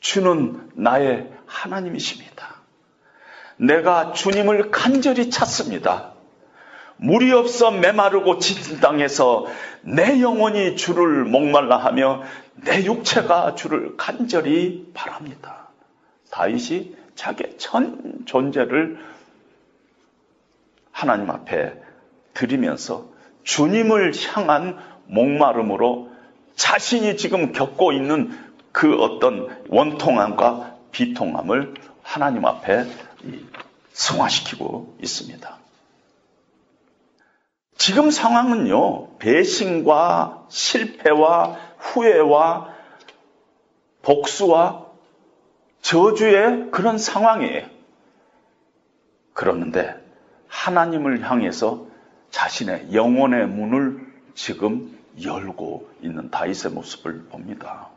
주는 0.00 0.70
나의 0.74 1.32
하나님이십니다. 1.46 2.54
내가 3.56 4.12
주님을 4.12 4.70
간절히 4.70 5.30
찾습니다. 5.30 6.12
물이 6.96 7.32
없어 7.32 7.70
메마르고 7.70 8.38
짙은 8.38 8.80
땅에서 8.80 9.46
내 9.82 10.20
영혼이 10.20 10.76
주를 10.76 11.24
목말라 11.24 11.76
하며 11.78 12.22
내 12.54 12.84
육체가 12.84 13.54
주를 13.54 13.96
간절히 13.96 14.90
바랍니다. 14.94 15.68
다윗이 16.30 16.94
자기의 17.14 17.58
전 17.58 18.24
존재를 18.26 18.98
하나님 20.92 21.30
앞에 21.30 21.80
드리면서 22.34 23.08
주님을 23.42 24.12
향한 24.28 24.78
목마름으로 25.06 26.10
자신이 26.56 27.16
지금 27.16 27.52
겪고 27.52 27.92
있는 27.92 28.38
그 28.72 29.00
어떤 29.02 29.62
원통함과 29.68 30.76
비통함을 30.92 31.74
하나님 32.02 32.44
앞에 32.44 32.84
승화시키고 33.92 34.96
있습니다. 35.02 35.58
지금 37.76 38.10
상황은요, 38.10 39.16
배신과 39.18 40.46
실패와 40.48 41.56
후회와 41.78 42.72
복수와 44.02 44.86
저주의 45.82 46.70
그런 46.70 46.98
상황이에요. 46.98 47.66
그러는데 49.32 49.94
하나님을 50.48 51.28
향해서 51.28 51.86
자신의 52.30 52.94
영혼의 52.94 53.46
문을 53.48 54.03
지금 54.34 54.96
열고 55.22 55.90
있는 56.02 56.30
다윗의 56.30 56.72
모습을 56.72 57.24
봅니다. 57.24 57.88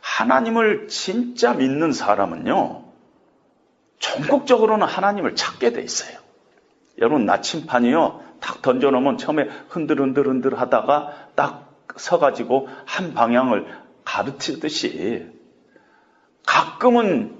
하나님을 0.00 0.88
진짜 0.88 1.54
믿는 1.54 1.92
사람은요, 1.92 2.84
전국적으로는 3.98 4.86
하나님을 4.86 5.36
찾게 5.36 5.72
돼 5.72 5.82
있어요. 5.82 6.18
여러분, 6.98 7.24
나침판이요, 7.24 8.22
탁 8.40 8.62
던져놓으면 8.62 9.18
처음에 9.18 9.48
흔들흔들흔들 9.68 10.60
하다가 10.60 11.28
딱 11.34 11.72
서가지고 11.96 12.68
한 12.84 13.14
방향을 13.14 13.66
가르치듯이 14.04 15.30
가끔은 16.46 17.38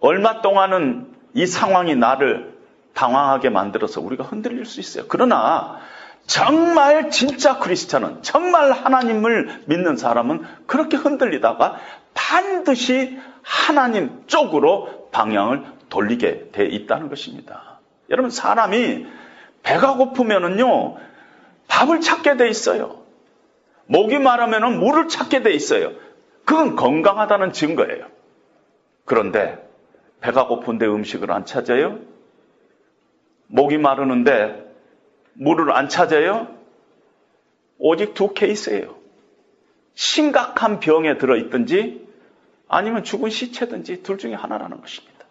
얼마 0.00 0.40
동안은 0.40 1.14
이 1.34 1.46
상황이 1.46 1.94
나를 1.94 2.58
당황하게 2.94 3.50
만들어서 3.50 4.00
우리가 4.00 4.24
흔들릴 4.24 4.64
수 4.64 4.80
있어요. 4.80 5.04
그러나 5.08 5.78
정말 6.26 7.10
진짜 7.10 7.58
크리스천은 7.58 8.22
정말 8.22 8.72
하나님을 8.72 9.64
믿는 9.66 9.96
사람은 9.96 10.44
그렇게 10.66 10.96
흔들리다가 10.96 11.78
반드시 12.14 13.18
하나님 13.42 14.24
쪽으로 14.26 15.08
방향을 15.10 15.64
돌리게 15.88 16.50
돼 16.52 16.64
있다는 16.66 17.08
것입니다. 17.08 17.80
여러분 18.10 18.30
사람이 18.30 19.06
배가 19.62 19.96
고프면은요 19.96 20.96
밥을 21.68 22.00
찾게 22.00 22.36
돼 22.36 22.48
있어요. 22.48 23.02
목이 23.86 24.18
마르면은 24.18 24.78
물을 24.78 25.08
찾게 25.08 25.42
돼 25.42 25.52
있어요. 25.52 25.92
그건 26.44 26.76
건강하다는 26.76 27.52
증거예요. 27.52 28.06
그런데 29.04 29.58
배가 30.20 30.46
고픈데 30.46 30.86
음식을 30.86 31.30
안 31.30 31.44
찾아요? 31.44 31.98
목이 33.48 33.76
마르는데 33.76 34.71
물을 35.34 35.72
안 35.72 35.88
찾아요? 35.88 36.48
오직 37.78 38.14
두 38.14 38.32
케이스예요. 38.34 38.94
심각한 39.94 40.80
병에 40.80 41.18
들어있든지 41.18 42.06
아니면 42.68 43.04
죽은 43.04 43.30
시체든지 43.30 44.02
둘 44.02 44.18
중에 44.18 44.34
하나라는 44.34 44.80
것입니다. 44.80 45.26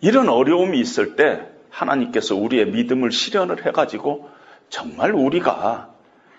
이런 0.00 0.28
어려움이 0.28 0.78
있을 0.78 1.16
때 1.16 1.48
하나님께서 1.70 2.36
우리의 2.36 2.66
믿음을 2.66 3.10
실현을 3.10 3.66
해가지고 3.66 4.28
정말 4.68 5.12
우리가 5.12 5.92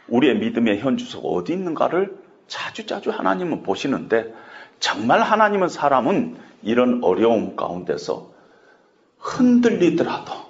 우리의 0.08 0.38
믿음의 0.38 0.80
현주소가 0.80 1.28
어디 1.28 1.54
있는가를 1.54 2.18
자주자주 2.48 3.10
하나님은 3.10 3.64
보시는데 3.64 4.34
정말 4.80 5.22
하나님은 5.22 5.68
사람은 5.68 6.38
이런 6.62 7.04
어려움 7.04 7.56
가운데서 7.56 8.32
흔들리더라도 9.20 10.45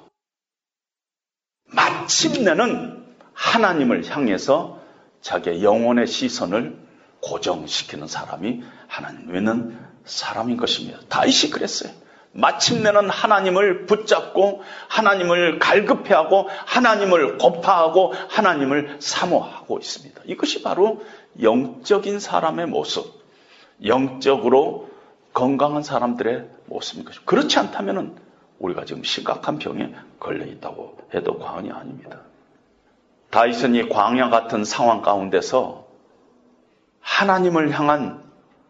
마침내는 1.75 3.03
하나님을 3.33 4.09
향해서 4.09 4.79
자기의 5.21 5.63
영혼의 5.63 6.07
시선을 6.07 6.77
고정시키는 7.21 8.07
사람이 8.07 8.63
하나님은 8.87 9.77
사람인 10.05 10.57
것입니다. 10.57 10.99
다윗이 11.09 11.51
그랬어요. 11.51 11.91
마침내는 12.31 13.09
하나님을 13.09 13.85
붙잡고 13.85 14.61
하나님을 14.89 15.57
갈급해하고 15.59 16.49
하나님을 16.65 17.37
고파하고 17.37 18.13
하나님을 18.29 18.97
사모하고 18.99 19.79
있습니다. 19.79 20.21
이것이 20.25 20.61
바로 20.61 21.01
영적인 21.41 22.19
사람의 22.19 22.67
모습, 22.67 23.23
영적으로 23.85 24.89
건강한 25.33 25.81
사람들의 25.81 26.45
모습인 26.65 27.05
것입니다. 27.05 27.25
그렇지 27.25 27.57
않다면 27.57 28.17
우리가 28.59 28.85
지금 28.85 29.03
심각한 29.03 29.59
병에 29.59 29.93
걸려 30.19 30.45
있다고 30.45 30.97
해도 31.13 31.37
과언이 31.37 31.71
아닙니다. 31.71 32.21
다윗은 33.29 33.75
이 33.75 33.89
광야 33.89 34.29
같은 34.29 34.63
상황 34.63 35.01
가운데서 35.01 35.85
하나님을 37.01 37.71
향한 37.71 38.23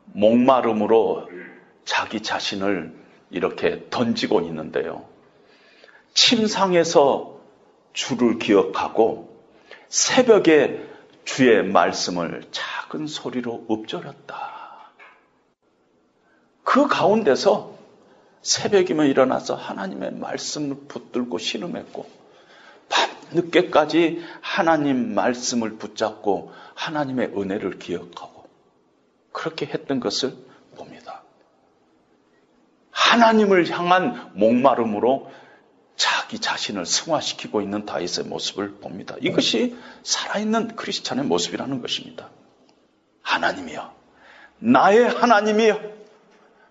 목마름으로 0.08 1.30
자기 1.84 2.22
자신을 2.22 2.96
이렇게 3.30 3.86
던지고 3.90 4.42
있는데요. 4.42 5.06
침상에서 6.14 7.40
주를 7.94 8.40
기억하고 8.40 9.36
새벽에 9.90 10.84
주의 11.26 11.64
말씀을 11.64 12.44
작은 12.52 13.08
소리로 13.08 13.66
읊조렸다. 13.70 14.56
그 16.64 16.88
가운데서 16.88 17.75
새벽이면 18.46 19.08
일어나서 19.08 19.56
하나님의 19.56 20.12
말씀을 20.14 20.78
붙들고 20.88 21.40
신음했고 21.40 22.08
밤늦게까지 22.90 24.24
하나님 24.40 25.16
말씀을 25.16 25.78
붙잡고 25.78 26.54
하나님의 26.76 27.34
은혜를 27.36 27.80
기억하고 27.80 28.48
그렇게 29.32 29.66
했던 29.66 30.00
것을 30.00 30.38
봅니다. 30.78 31.24
하나님을 32.92 33.68
향한 33.72 34.30
목마름으로 34.36 35.32
자기 35.96 36.38
자신을 36.38 36.86
승화시키고 36.86 37.62
있는 37.62 37.88
다윗의 37.88 38.26
모습을 38.26 38.76
봅니다. 38.76 39.16
이것이 39.22 39.76
살아있는 40.04 40.76
크리스찬의 40.76 41.26
모습이라는 41.26 41.82
것입니다. 41.82 42.30
하나님이여, 43.24 43.92
나의 44.60 45.10
하나님이여, 45.10 45.95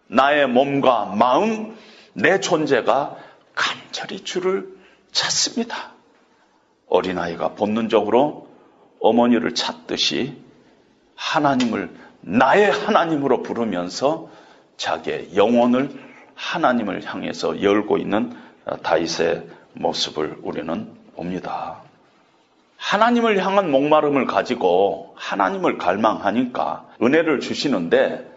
나의 0.06 0.48
몸과 0.48 1.06
마음, 1.06 1.76
내 2.12 2.40
존재가 2.40 3.16
간절히 3.54 4.20
주를 4.24 4.68
찾습니다. 5.12 5.92
어린아이가 6.88 7.54
본능적으로 7.54 8.48
어머니를 9.00 9.54
찾듯이 9.54 10.36
하나님을 11.16 11.90
나의 12.20 12.70
하나님으로 12.70 13.42
부르면서 13.42 14.28
자기의 14.76 15.36
영혼을 15.36 15.90
하나님을 16.34 17.04
향해서 17.04 17.62
열고 17.62 17.98
있는 17.98 18.36
다윗의 18.82 19.46
모습을 19.74 20.38
우리는 20.42 20.92
봅니다. 21.14 21.80
하나님을 22.76 23.44
향한 23.44 23.70
목마름을 23.70 24.26
가지고 24.26 25.14
하나님을 25.16 25.78
갈망하니까 25.78 26.88
은혜를 27.02 27.40
주시는데 27.40 28.33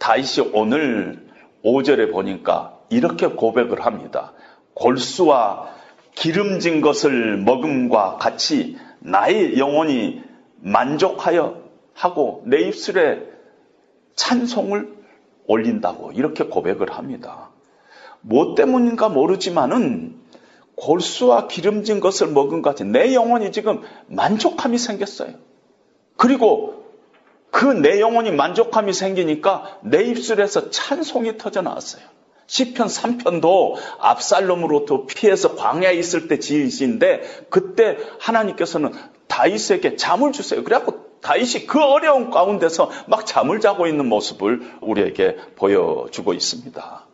다윗이 0.00 0.50
오늘 0.54 1.28
5절에 1.62 2.10
보니까 2.10 2.78
이렇게 2.88 3.28
고백을 3.28 3.84
합니다. 3.84 4.32
골수와 4.74 5.68
기름진 6.14 6.80
것을 6.80 7.36
먹음과 7.36 8.16
같이 8.16 8.76
나의 8.98 9.58
영혼이 9.58 10.22
만족하여 10.56 11.62
하고 11.92 12.42
내 12.46 12.62
입술에 12.62 13.26
찬송을 14.16 15.00
올린다고 15.46 16.12
이렇게 16.12 16.44
고백을 16.44 16.92
합니다. 16.92 17.50
뭐 18.22 18.54
때문인가 18.54 19.10
모르지만은 19.10 20.18
골수와 20.76 21.46
기름진 21.46 22.00
것을 22.00 22.28
먹은 22.28 22.62
것 22.62 22.70
같이 22.70 22.84
내 22.84 23.14
영혼이 23.14 23.52
지금 23.52 23.82
만족함이 24.06 24.78
생겼어요. 24.78 25.34
그리고 26.16 26.79
그 27.50 27.66
내 27.66 28.00
영혼이 28.00 28.30
만족함이 28.30 28.92
생기니까 28.92 29.78
내 29.82 30.02
입술에서 30.02 30.70
찬송이 30.70 31.38
터져 31.38 31.62
나왔어요. 31.62 32.02
시편 32.46 32.88
3편도 32.88 33.76
압살롬으로부터 34.00 35.06
피해서 35.06 35.54
광야에 35.54 35.94
있을 35.94 36.26
때 36.26 36.40
지으신데 36.40 37.46
그때 37.48 37.96
하나님께서는 38.18 38.92
다윗에게 39.28 39.96
잠을 39.96 40.32
주세요. 40.32 40.64
그래갖고 40.64 41.10
다윗이 41.20 41.66
그 41.66 41.80
어려운 41.80 42.30
가운데서 42.30 42.90
막 43.06 43.24
잠을 43.24 43.60
자고 43.60 43.86
있는 43.86 44.08
모습을 44.08 44.62
우리에게 44.80 45.36
보여주고 45.54 46.32
있습니다. 46.34 47.06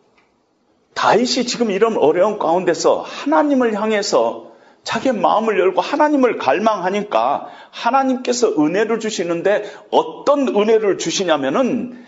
다윗이 0.95 1.45
지금 1.45 1.69
이런 1.69 1.97
어려운 1.97 2.39
가운데서 2.39 3.01
하나님을 3.01 3.79
향해서 3.79 4.46
자기의 4.83 5.15
마음을 5.15 5.59
열고 5.59 5.81
하나님을 5.81 6.37
갈망하니까 6.37 7.47
하나님께서 7.71 8.55
은혜를 8.57 8.99
주시는데 8.99 9.69
어떤 9.91 10.47
은혜를 10.47 10.97
주시냐면은 10.97 12.05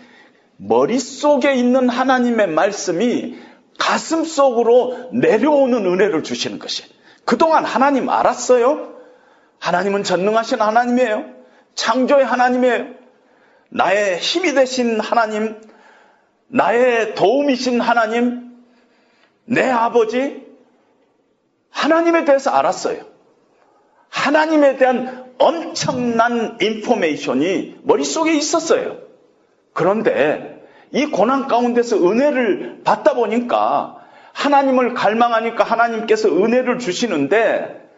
머릿속에 0.56 1.54
있는 1.54 1.88
하나님의 1.88 2.48
말씀이 2.48 3.38
가슴 3.78 4.24
속으로 4.24 5.10
내려오는 5.12 5.86
은혜를 5.86 6.22
주시는 6.22 6.58
것이. 6.58 6.84
그동안 7.24 7.64
하나님 7.64 8.08
알았어요? 8.08 8.94
하나님은 9.58 10.02
전능하신 10.04 10.60
하나님이에요. 10.60 11.24
창조의 11.74 12.24
하나님이에요. 12.24 12.86
나의 13.70 14.18
힘이 14.18 14.54
되신 14.54 15.00
하나님, 15.00 15.60
나의 16.48 17.14
도움이신 17.14 17.80
하나님, 17.80 18.50
내 19.44 19.68
아버지, 19.68 20.49
하나님에 21.70 22.24
대해서 22.24 22.50
알았어요. 22.50 23.02
하나님에 24.08 24.76
대한 24.76 25.30
엄청난 25.38 26.58
인포메이션이 26.60 27.78
머릿속에 27.82 28.34
있었어요. 28.34 28.98
그런데 29.72 30.62
이 30.92 31.06
고난 31.06 31.46
가운데서 31.46 31.96
은혜를 31.96 32.82
받다 32.84 33.14
보니까 33.14 33.96
하나님을 34.32 34.94
갈망하니까 34.94 35.64
하나님께서 35.64 36.28
은혜를 36.28 36.78
주시는데 36.78 37.88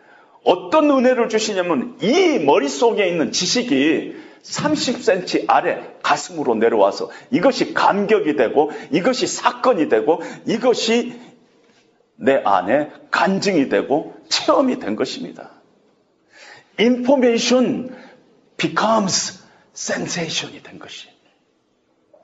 어떤 0.44 0.90
은혜를 0.90 1.28
주시냐면 1.28 1.96
이 2.00 2.38
머릿속에 2.38 3.08
있는 3.08 3.32
지식이 3.32 4.16
30cm 4.42 5.44
아래 5.48 5.82
가슴으로 6.02 6.56
내려와서 6.56 7.10
이것이 7.30 7.74
감격이 7.74 8.34
되고 8.36 8.70
이것이 8.90 9.26
사건이 9.26 9.88
되고 9.88 10.20
이것이 10.46 11.18
내 12.22 12.40
안에 12.44 12.92
간증이 13.10 13.68
되고 13.68 14.14
체험이 14.28 14.78
된 14.78 14.94
것입니다. 14.94 15.50
Information 16.78 17.92
becomes 18.56 19.42
sensation이 19.74 20.62
된 20.62 20.78
것이. 20.78 21.08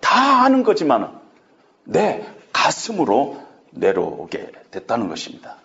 다 0.01 0.45
아는 0.45 0.63
거지만 0.63 1.21
내 1.83 2.25
가슴으로 2.53 3.43
내려오게 3.73 4.53
됐다는 4.71 5.09
것입니다. 5.09 5.57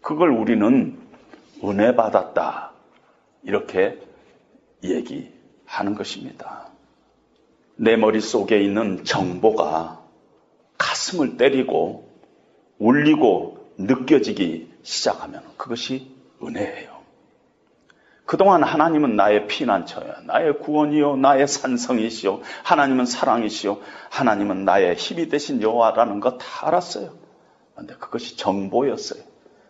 그걸 0.00 0.30
우리는 0.30 0.98
은혜 1.62 1.94
받았다. 1.94 2.72
이렇게 3.42 4.00
얘기하는 4.82 5.94
것입니다. 5.94 6.68
내 7.76 7.96
머릿속에 7.96 8.62
있는 8.62 9.04
정보가 9.04 10.00
가슴을 10.78 11.36
때리고 11.36 12.11
울리고 12.82 13.58
느껴지기 13.78 14.68
시작하면 14.82 15.42
그것이 15.56 16.10
은혜예요. 16.42 16.90
그동안 18.24 18.64
하나님은 18.64 19.14
나의 19.14 19.46
피난처야. 19.46 20.22
나의 20.24 20.58
구원이요. 20.58 21.16
나의 21.16 21.46
산성이시요. 21.46 22.40
하나님은 22.64 23.06
사랑이시요. 23.06 23.78
하나님은 24.10 24.64
나의 24.64 24.96
힘이 24.96 25.28
되신 25.28 25.62
여호와라는 25.62 26.18
거 26.20 26.38
다 26.38 26.66
알았어요. 26.66 27.14
근데 27.76 27.94
그것이 27.94 28.36
정보였어요. 28.36 29.22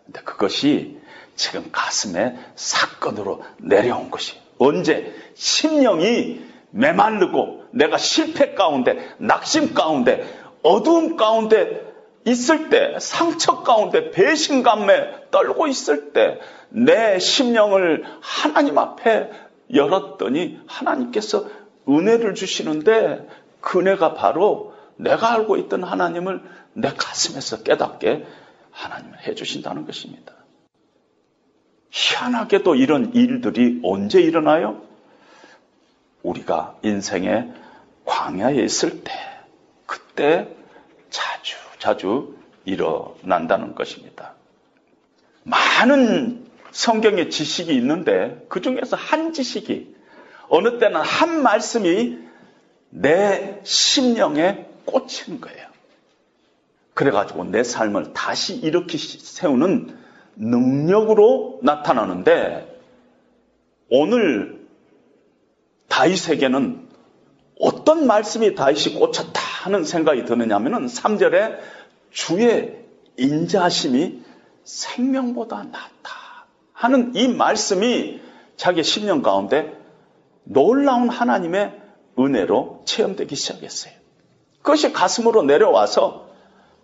근데 0.05 0.21
그것이 0.21 0.99
지금 1.35 1.69
가슴에 1.71 2.37
사건으로 2.55 3.43
내려온 3.57 4.09
것이. 4.09 4.37
언제? 4.57 5.13
심령이 5.35 6.41
메말르고 6.71 7.65
내가 7.71 7.97
실패 7.97 8.53
가운데, 8.53 9.13
낙심 9.17 9.73
가운데, 9.73 10.27
어두움 10.63 11.15
가운데 11.15 11.92
있을 12.25 12.69
때, 12.69 12.97
상처 12.99 13.63
가운데 13.63 14.11
배신감에 14.11 15.29
떨고 15.31 15.67
있을 15.67 16.13
때, 16.13 16.39
내 16.69 17.19
심령을 17.19 18.03
하나님 18.21 18.77
앞에 18.77 19.29
열었더니 19.73 20.59
하나님께서 20.67 21.47
은혜를 21.87 22.35
주시는데 22.35 23.27
그 23.61 23.79
은혜가 23.79 24.13
바로 24.13 24.73
내가 24.95 25.33
알고 25.33 25.57
있던 25.57 25.83
하나님을 25.83 26.41
내 26.73 26.93
가슴에서 26.93 27.63
깨닫게 27.63 28.25
하나님을 28.71 29.27
해주신다는 29.27 29.85
것입니다. 29.85 30.33
희한하게도 31.91 32.75
이런 32.75 33.13
일들이 33.13 33.79
언제 33.83 34.19
일어나요? 34.19 34.81
우리가 36.23 36.77
인생의 36.83 37.51
광야에 38.05 38.55
있을 38.55 39.03
때, 39.03 39.11
그때 39.85 40.47
자주 41.83 42.37
일어난다는 42.63 43.75
것입니다. 43.75 44.35
많은 45.43 46.45
성경의 46.71 47.29
지식이 47.29 47.75
있는데 47.75 48.41
그 48.47 48.61
중에서 48.61 48.95
한 48.95 49.33
지식이 49.33 49.93
어느 50.47 50.79
때는 50.79 51.01
한 51.01 51.43
말씀이 51.43 52.19
내 52.89 53.59
심령에 53.63 54.65
꽂힌 54.85 55.41
거예요. 55.41 55.67
그래가지고 56.93 57.43
내 57.51 57.65
삶을 57.65 58.13
다시 58.13 58.55
일으키 58.55 58.97
세우는 58.97 59.93
능력으로 60.37 61.59
나타나는데 61.63 62.79
오늘 63.89 64.65
다윗에게는 65.89 66.82
어떤 67.59 68.07
말씀이 68.07 68.55
다윗이 68.55 68.95
꽂혔다 68.95 69.39
하는 69.63 69.83
생각이 69.83 70.25
드느냐 70.25 70.55
하면 70.55 70.87
3절에 70.87 71.59
주의 72.11 72.83
인자심이 73.17 74.21
생명보다 74.63 75.63
낫다 75.63 76.45
하는 76.73 77.15
이 77.15 77.27
말씀이 77.27 78.21
자기 78.57 78.83
심령 78.83 79.21
가운데 79.21 79.77
놀라운 80.43 81.09
하나님의 81.09 81.81
은혜로 82.19 82.83
체험되기 82.85 83.35
시작했어요. 83.35 83.93
그것이 84.61 84.93
가슴으로 84.93 85.43
내려와서 85.43 86.29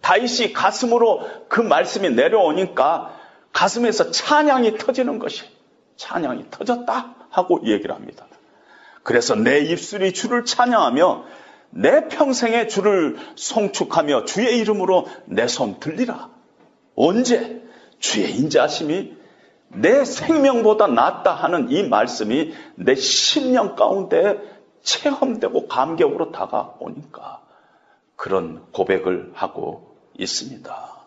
다윗이 0.01 0.53
가슴으로 0.53 1.27
그 1.49 1.61
말씀이 1.61 2.09
내려오니까 2.09 3.15
가슴에서 3.51 4.11
찬양이 4.11 4.77
터지는 4.77 5.19
것이 5.19 5.43
찬양이 5.97 6.45
터졌다 6.49 7.15
하고 7.29 7.61
얘기를 7.65 7.93
합니다. 7.93 8.28
그래서 9.09 9.33
내 9.33 9.57
입술이 9.57 10.13
주를 10.13 10.45
찬양하며 10.45 11.25
내 11.71 12.07
평생에 12.09 12.67
주를 12.67 13.17
송축하며 13.33 14.25
주의 14.25 14.59
이름으로 14.59 15.07
내 15.25 15.47
손 15.47 15.79
들리라. 15.79 16.29
언제 16.95 17.59
주의 17.97 18.37
인자하심이 18.37 19.17
내 19.69 20.05
생명보다 20.05 20.85
낫다 20.85 21.33
하는 21.33 21.71
이 21.71 21.81
말씀이 21.87 22.53
내 22.75 22.93
심령 22.93 23.75
가운데 23.75 24.37
체험되고 24.83 25.67
감격으로 25.67 26.31
다가오니까 26.31 27.41
그런 28.15 28.71
고백을 28.71 29.31
하고 29.33 29.97
있습니다. 30.19 30.97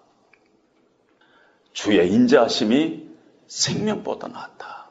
주의 1.73 2.13
인자하심이 2.13 3.09
생명보다 3.47 4.27
낫다. 4.27 4.82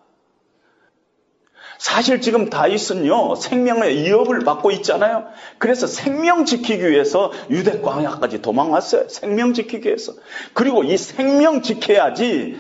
사실 1.82 2.22
지금 2.22 2.52
다윗은요 2.52 3.34
생명의 3.34 4.04
위협을 4.04 4.42
받고 4.42 4.70
있잖아요. 4.70 5.26
그래서 5.58 5.88
생명 5.88 6.46
지키기 6.46 6.88
위해서 6.88 7.32
유대 7.50 7.82
광야까지 7.82 8.44
도망왔어요. 8.44 9.10
생명 9.10 9.56
지키기 9.56 9.88
위해서. 9.88 10.14
그리고 10.54 10.84
이 10.84 10.96
생명 10.96 11.64
지켜야지 11.64 12.56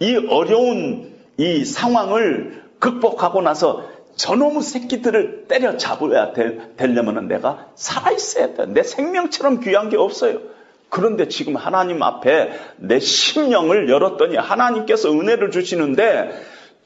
이 0.00 0.26
어려운 0.28 1.14
이 1.36 1.64
상황을 1.64 2.64
극복하고 2.80 3.40
나서 3.40 3.88
저놈의 4.16 4.62
새끼들을 4.62 5.44
때려 5.46 5.76
잡아야 5.76 6.32
되려면 6.76 7.28
내가 7.28 7.68
살아있어야 7.76 8.54
돼. 8.54 8.66
내 8.66 8.82
생명처럼 8.82 9.60
귀한 9.60 9.90
게 9.90 9.96
없어요. 9.96 10.40
그런데 10.88 11.28
지금 11.28 11.54
하나님 11.54 12.02
앞에 12.02 12.50
내 12.78 12.98
심령을 12.98 13.88
열었더니 13.88 14.36
하나님께서 14.36 15.12
은혜를 15.12 15.52
주시는데 15.52 16.32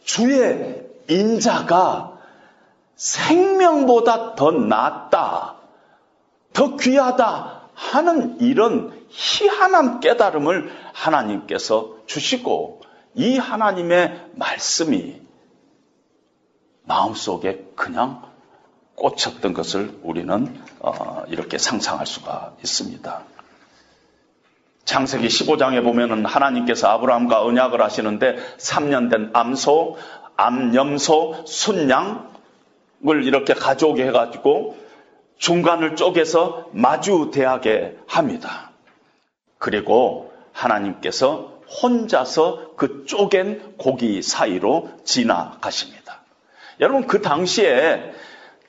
주의 0.04 0.89
인자가 1.08 2.18
생명보다 2.94 4.34
더 4.34 4.50
낫다, 4.50 5.56
더 6.52 6.76
귀하다 6.76 7.70
하는 7.74 8.40
이런 8.40 9.06
희한한 9.08 10.00
깨달음을 10.00 10.70
하나님께서 10.92 11.96
주시고 12.06 12.82
이 13.14 13.38
하나님의 13.38 14.30
말씀이 14.34 15.20
마음속에 16.84 17.72
그냥 17.74 18.22
꽂혔던 18.96 19.54
것을 19.54 19.98
우리는 20.02 20.62
어, 20.80 21.24
이렇게 21.28 21.56
상상할 21.56 22.06
수가 22.06 22.54
있습니다. 22.62 23.22
창세기 24.84 25.28
15장에 25.28 25.82
보면은 25.84 26.24
하나님께서 26.24 26.88
아브라함과 26.88 27.44
언약을 27.44 27.80
하시는데 27.80 28.36
3년 28.58 29.10
된 29.10 29.30
암소, 29.32 29.96
암 30.40 30.74
염소, 30.74 31.44
순양을 31.46 33.24
이렇게 33.24 33.52
가져오게 33.52 34.06
해가지고 34.06 34.78
중간을 35.36 35.96
쪼개서 35.96 36.70
마주 36.72 37.30
대하게 37.30 37.98
합니다. 38.06 38.70
그리고 39.58 40.32
하나님께서 40.52 41.60
혼자서 41.82 42.72
그 42.76 43.04
쪼갠 43.04 43.74
고기 43.76 44.22
사이로 44.22 44.88
지나가십니다. 45.04 46.22
여러분 46.80 47.06
그 47.06 47.20
당시에 47.20 48.12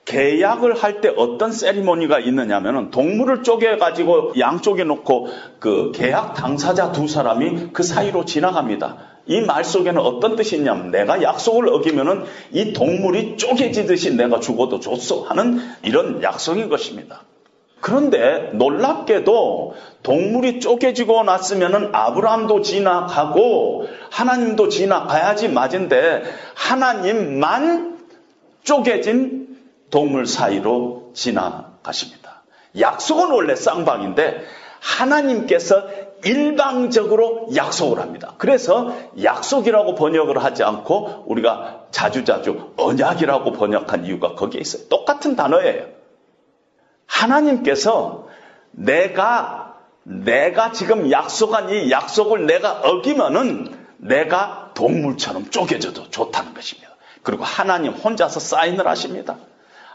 계약을 0.03 0.84
할 0.84 0.99
때 0.99 1.13
어떤 1.15 1.53
세리머니가 1.53 2.19
있느냐면은 2.19 2.91
동물을 2.91 3.43
쪼개 3.43 3.78
가지고 3.78 4.34
양쪽에 4.38 4.84
놓고 4.84 5.30
그 5.59 5.93
계약 5.95 6.34
당사자 6.34 6.91
두 6.91 7.07
사람이 7.07 7.69
그 7.72 7.82
사이로 7.82 8.26
지나갑니다. 8.26 9.11
이 9.28 9.41
말 9.41 9.63
속에는 9.63 9.99
어떤 10.01 10.36
뜻이 10.36 10.57
있냐면 10.57 10.91
내가 10.91 11.22
약속을 11.22 11.69
어기면은 11.69 12.26
이 12.51 12.74
동물이 12.74 13.38
쪼개지듯이 13.38 14.15
내가 14.15 14.39
죽어도 14.39 14.80
좋소 14.80 15.24
하는 15.24 15.59
이런 15.84 16.24
약속인 16.24 16.69
것입니다. 16.69 17.22
그런데 17.82 18.51
놀랍게도 18.53 19.76
동물이 20.03 20.59
쪼개지고 20.59 21.24
났으면은 21.24 21.89
아브라함도 21.93 22.61
지나가고 22.61 23.88
하나님도 24.11 24.69
지나가야지 24.69 25.49
맞은데 25.49 26.24
하나님만 26.53 27.97
쪼개진 28.63 29.57
동물 29.89 30.28
사이로 30.28 31.11
지나가십니다. 31.13 32.43
약속은 32.80 33.32
원래 33.32 33.55
쌍방인데 33.55 34.43
하나님께서 34.82 35.84
일방적으로 36.24 37.48
약속을 37.56 38.00
합니다. 38.00 38.34
그래서 38.38 38.96
약속이라고 39.22 39.96
번역을 39.96 40.44
하지 40.44 40.64
않고 40.64 41.26
우리가 41.28 41.86
자주자주 41.92 42.74
언약이라고 42.78 43.54
번역한 43.54 44.06
이유가 44.06 44.36
거기에 44.36 44.62
있어요. 44.62 44.88
똑같은 44.90 45.36
단어예요. 45.36 45.86
하나님께서 47.06 48.28
내가 48.72 49.78
내가 50.04 50.72
지금 50.72 51.12
약속한 51.12 51.70
이 51.70 51.92
약속을 51.92 52.48
내가 52.48 52.82
어기면은 52.82 53.78
내가 53.98 54.72
동물처럼 54.74 55.52
쪼개져도 55.52 56.10
좋다는 56.10 56.54
것입니다. 56.56 56.90
그리고 57.22 57.44
하나님 57.44 57.94
혼자서 57.94 58.40
사인을 58.40 58.88
하십니다. 58.88 59.38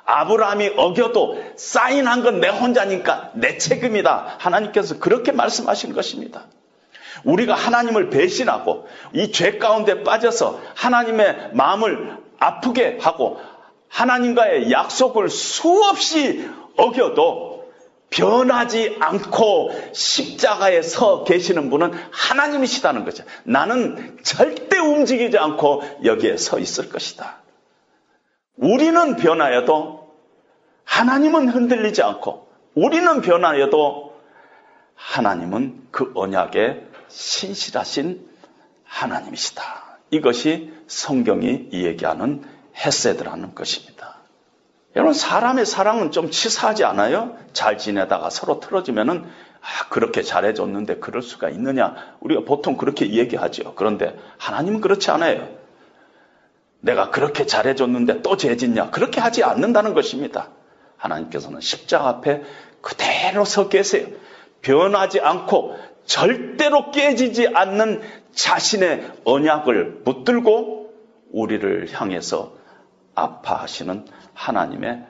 아브라함이 0.06 0.72
어겨도 0.76 1.42
사인한 1.56 2.22
건 2.22 2.40
내 2.40 2.48
혼자니까 2.48 3.32
내 3.34 3.58
책임이다. 3.58 4.36
하나님께서 4.38 4.98
그렇게 4.98 5.32
말씀하신 5.32 5.92
것입니다. 5.94 6.44
우리가 7.24 7.54
하나님을 7.54 8.10
배신하고 8.10 8.86
이 9.14 9.32
죄 9.32 9.58
가운데 9.58 10.04
빠져서 10.04 10.60
하나님의 10.74 11.50
마음을 11.52 12.18
아프게 12.38 12.98
하고 13.00 13.40
하나님과의 13.88 14.70
약속을 14.70 15.28
수없이 15.30 16.48
어겨도 16.76 17.56
변하지 18.10 18.98
않고 19.00 19.72
십자가에 19.92 20.82
서 20.82 21.24
계시는 21.24 21.70
분은 21.70 21.92
하나님이시다는 22.12 23.04
거죠. 23.04 23.24
나는 23.44 24.18
절대 24.22 24.78
움직이지 24.78 25.36
않고 25.38 25.82
여기에 26.04 26.36
서 26.36 26.58
있을 26.58 26.88
것이다. 26.90 27.38
우리는 28.56 29.16
변하여도 29.16 29.95
하나님은 30.86 31.50
흔들리지 31.50 32.02
않고 32.02 32.48
우리는 32.74 33.20
변하여도 33.20 34.16
하나님은 34.94 35.88
그 35.90 36.12
언약에 36.14 36.86
신실하신 37.08 38.26
하나님이시다. 38.84 39.62
이것이 40.10 40.72
성경이 40.86 41.68
이야기하는 41.70 42.42
헤세드라는 42.76 43.54
것입니다. 43.54 44.16
여러분 44.94 45.12
사람의 45.12 45.66
사랑은 45.66 46.10
좀 46.10 46.30
치사하지 46.30 46.84
않아요? 46.84 47.36
잘 47.52 47.76
지내다가 47.76 48.30
서로 48.30 48.60
틀어지면은 48.60 49.24
아, 49.60 49.88
그렇게 49.90 50.22
잘해줬는데 50.22 50.96
그럴 51.00 51.22
수가 51.22 51.50
있느냐? 51.50 52.16
우리가 52.20 52.42
보통 52.44 52.76
그렇게 52.76 53.10
얘기하죠. 53.12 53.74
그런데 53.74 54.16
하나님은 54.38 54.80
그렇지 54.80 55.10
않아요. 55.10 55.48
내가 56.80 57.10
그렇게 57.10 57.44
잘해줬는데 57.46 58.22
또 58.22 58.36
죄짓냐? 58.36 58.90
그렇게 58.90 59.20
하지 59.20 59.42
않는다는 59.42 59.92
것입니다. 59.92 60.48
하나님께서는 60.96 61.60
십자가 61.60 62.08
앞에 62.08 62.42
그대로 62.80 63.44
서 63.44 63.68
계세요. 63.68 64.06
변하지 64.62 65.20
않고 65.20 65.76
절대로 66.04 66.90
깨지지 66.90 67.48
않는 67.48 68.00
자신의 68.32 69.12
언약을 69.24 70.04
붙들고 70.04 70.94
우리를 71.32 71.88
향해서 71.92 72.52
아파하시는 73.14 74.06
하나님의 74.34 75.04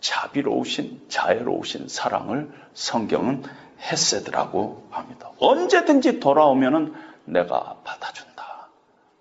자비로우신 0.00 1.06
자애로우신 1.08 1.88
사랑을 1.88 2.50
성경은 2.74 3.44
헤세드라고 3.80 4.88
합니다. 4.90 5.30
언제든지 5.38 6.20
돌아오면은 6.20 6.92
내가 7.24 7.76
받아준다. 7.84 8.68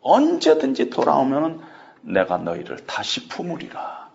언제든지 0.02 0.90
돌아오면은 0.90 1.62
내가 2.02 2.38
너희를 2.38 2.86
다시 2.88 3.28
품으리라. 3.28 4.10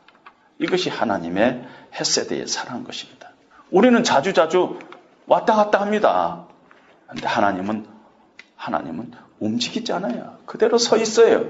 이것이 0.58 0.90
하나님의 0.90 1.64
헤세드의 1.94 2.46
사랑인 2.46 2.84
것입니다. 2.84 3.30
우리는 3.70 4.02
자주자주 4.04 4.78
왔다 5.26 5.54
갔다 5.54 5.80
합니다. 5.80 6.46
그런데 7.06 7.26
하나님은 7.26 7.86
하나님은 8.56 9.12
움직이잖아요. 9.38 10.38
그대로 10.46 10.78
서 10.78 10.96
있어요. 10.96 11.44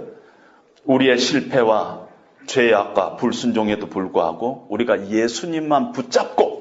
우리의 0.85 1.19
실패와 1.19 2.07
죄악과 2.47 3.17
불순종에도 3.17 3.89
불구하고 3.89 4.67
우리가 4.71 5.09
예수님만 5.09 5.93
붙잡고 5.93 6.57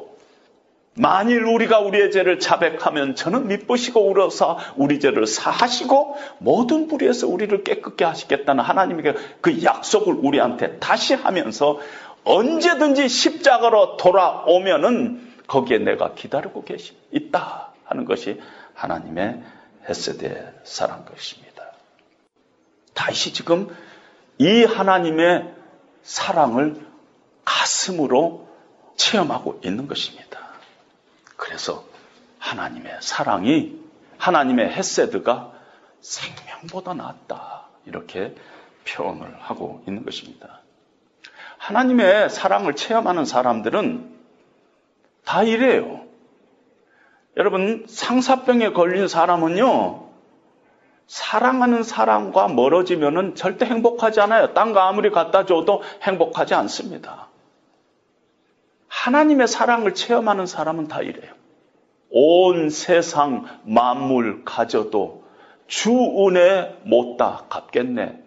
만일 0.97 1.43
우리가 1.43 1.79
우리의 1.79 2.09
죄를 2.09 2.39
자백하면 2.39 3.15
저는 3.15 3.47
미쁘시고 3.47 4.09
울어서 4.09 4.57
우리 4.77 5.01
죄를 5.01 5.27
사하시고 5.27 6.15
모든 6.39 6.87
불의에서 6.87 7.27
우리를 7.27 7.63
깨끗게 7.65 8.05
하시겠다는 8.05 8.63
하나님의 8.63 9.15
그 9.41 9.63
약속을 9.63 10.13
우리한테 10.13 10.77
다시 10.79 11.13
하면서 11.13 11.79
언제든지 12.25 13.07
십자가로 13.07 13.97
돌아오면은 13.97 15.33
거기에 15.47 15.77
내가 15.77 16.13
기다리고 16.15 16.63
계시 16.63 16.97
있다 17.11 17.71
하는 17.85 18.05
것이 18.05 18.41
하나님의 18.73 19.43
헤세드의 19.87 20.53
사랑 20.63 21.05
것입니다. 21.05 21.71
다시 22.93 23.31
지금 23.31 23.75
이 24.37 24.63
하나님의 24.63 25.53
사랑을 26.01 26.85
가슴으로 27.45 28.49
체험하고 28.95 29.61
있는 29.63 29.87
것입니다. 29.87 30.39
그래서 31.37 31.85
하나님의 32.39 32.97
사랑이 33.01 33.79
하나님의 34.17 34.71
헤세드가 34.71 35.53
생명보다 36.01 36.93
낫다. 36.93 37.67
이렇게 37.85 38.35
표현을 38.87 39.35
하고 39.41 39.83
있는 39.87 40.03
것입니다. 40.03 40.61
하나님의 41.65 42.29
사랑을 42.29 42.75
체험하는 42.75 43.25
사람들은 43.25 44.13
다 45.25 45.41
이래요. 45.41 46.01
여러분, 47.37 47.85
상사병에 47.87 48.69
걸린 48.73 49.07
사람은요, 49.07 50.05
사랑하는 51.07 51.81
사람과 51.81 52.49
멀어지면은 52.49 53.33
절대 53.33 53.65
행복하지 53.65 54.21
않아요. 54.21 54.53
딴거 54.53 54.79
아무리 54.79 55.09
갖다 55.09 55.47
줘도 55.47 55.81
행복하지 56.03 56.53
않습니다. 56.53 57.29
하나님의 58.87 59.47
사랑을 59.47 59.95
체험하는 59.95 60.45
사람은 60.45 60.87
다 60.87 61.01
이래요. 61.01 61.33
온 62.11 62.69
세상 62.69 63.45
만물 63.63 64.45
가져도 64.45 65.23
주 65.65 65.91
은혜 65.91 66.79
못다 66.83 67.45
갚겠네. 67.49 68.24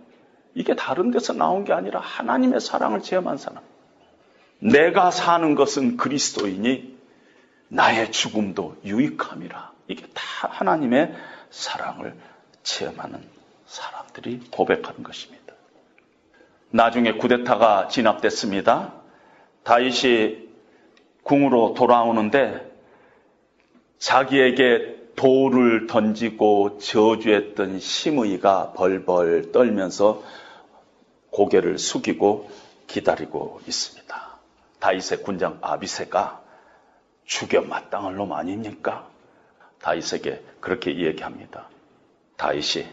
이게 0.58 0.74
다른 0.74 1.12
데서 1.12 1.32
나온 1.34 1.62
게 1.62 1.72
아니라 1.72 2.00
하나님의 2.00 2.60
사랑을 2.60 3.00
체험한 3.00 3.38
사람. 3.38 3.62
내가 4.58 5.12
사는 5.12 5.54
것은 5.54 5.96
그리스도이니 5.96 6.98
나의 7.68 8.10
죽음도 8.10 8.76
유익함이라. 8.84 9.70
이게 9.86 10.04
다 10.14 10.48
하나님의 10.50 11.14
사랑을 11.50 12.16
체험하는 12.64 13.22
사람들이 13.66 14.40
고백하는 14.50 15.04
것입니다. 15.04 15.54
나중에 16.70 17.12
쿠데타가 17.12 17.86
진압됐습니다. 17.86 18.94
다윗이 19.62 20.48
궁으로 21.22 21.74
돌아오는데 21.74 22.68
자기에게 23.98 25.12
돌을 25.14 25.86
던지고 25.86 26.78
저주했던 26.78 27.78
심의가 27.78 28.72
벌벌 28.72 29.52
떨면서 29.52 30.24
고개를 31.38 31.78
숙이고 31.78 32.50
기다리고 32.88 33.60
있습니다. 33.64 34.38
다윗의 34.80 35.22
군장 35.22 35.58
아비세가 35.60 36.42
죽여 37.26 37.60
마땅할 37.60 38.16
놈 38.16 38.32
아닙니까? 38.32 39.06
다윗에게 39.80 40.44
그렇게 40.60 40.90
이야기합니다. 40.90 41.68
다윗이 42.36 42.88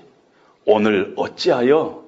오늘 0.65 1.13
어찌하여 1.17 2.05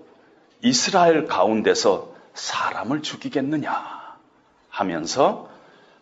이스라엘 0.62 1.26
가운데서 1.26 2.14
사람을 2.36 3.02
죽이겠느냐 3.02 4.16
하면서 4.70 5.50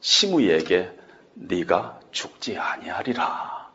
시므이에게 0.01 0.91
네가 1.36 2.01
죽지 2.11 2.57
아니하리라 2.57 3.69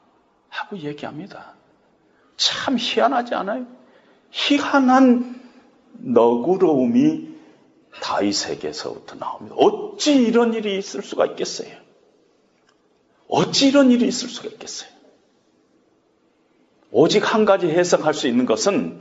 하고 0.51 0.77
얘기합니다. 0.77 1.55
참 2.37 2.77
희한하지 2.79 3.35
않아요? 3.35 3.67
희한한 4.31 5.40
너그러움이 6.03 7.29
다윗에게서부터 8.01 9.17
나옵니다. 9.17 9.57
어찌 9.57 10.15
이런 10.15 10.55
일이 10.55 10.79
있을 10.79 11.03
수가 11.03 11.27
있겠어요? 11.27 11.71
어찌 13.29 13.69
이런 13.69 13.91
일이 13.91 14.07
있을 14.07 14.29
수가 14.29 14.49
있겠어요? 14.49 14.91
오직 16.93 17.33
한 17.33 17.45
가지 17.45 17.69
해석할 17.69 18.15
수 18.15 18.27
있는 18.27 18.47
것은 18.47 19.01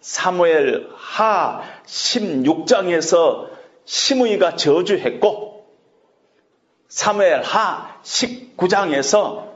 사무엘 0.00 0.90
하 0.94 1.62
16장에서 1.86 3.48
시므이가 3.84 4.56
저주했고 4.56 5.66
사무엘 6.88 7.42
하 7.42 8.00
19장에서 8.02 9.50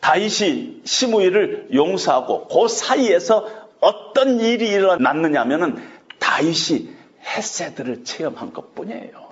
다윗이 0.00 0.82
시므이를 0.84 1.68
용서하고 1.72 2.48
그 2.48 2.68
사이에서 2.68 3.67
어떤 3.80 4.40
일이 4.40 4.68
일어났느냐면은 4.68 5.76
다윗이 6.18 6.90
헤세드를 7.24 8.04
체험한 8.04 8.52
것뿐이에요. 8.52 9.28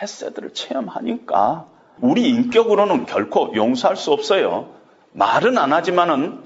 헤세드를 0.00 0.54
체험하니까 0.54 1.66
우리 2.00 2.28
인격으로는 2.28 3.06
결코 3.06 3.52
용서할 3.54 3.96
수 3.96 4.12
없어요. 4.12 4.74
말은 5.12 5.58
안 5.58 5.72
하지만은 5.72 6.44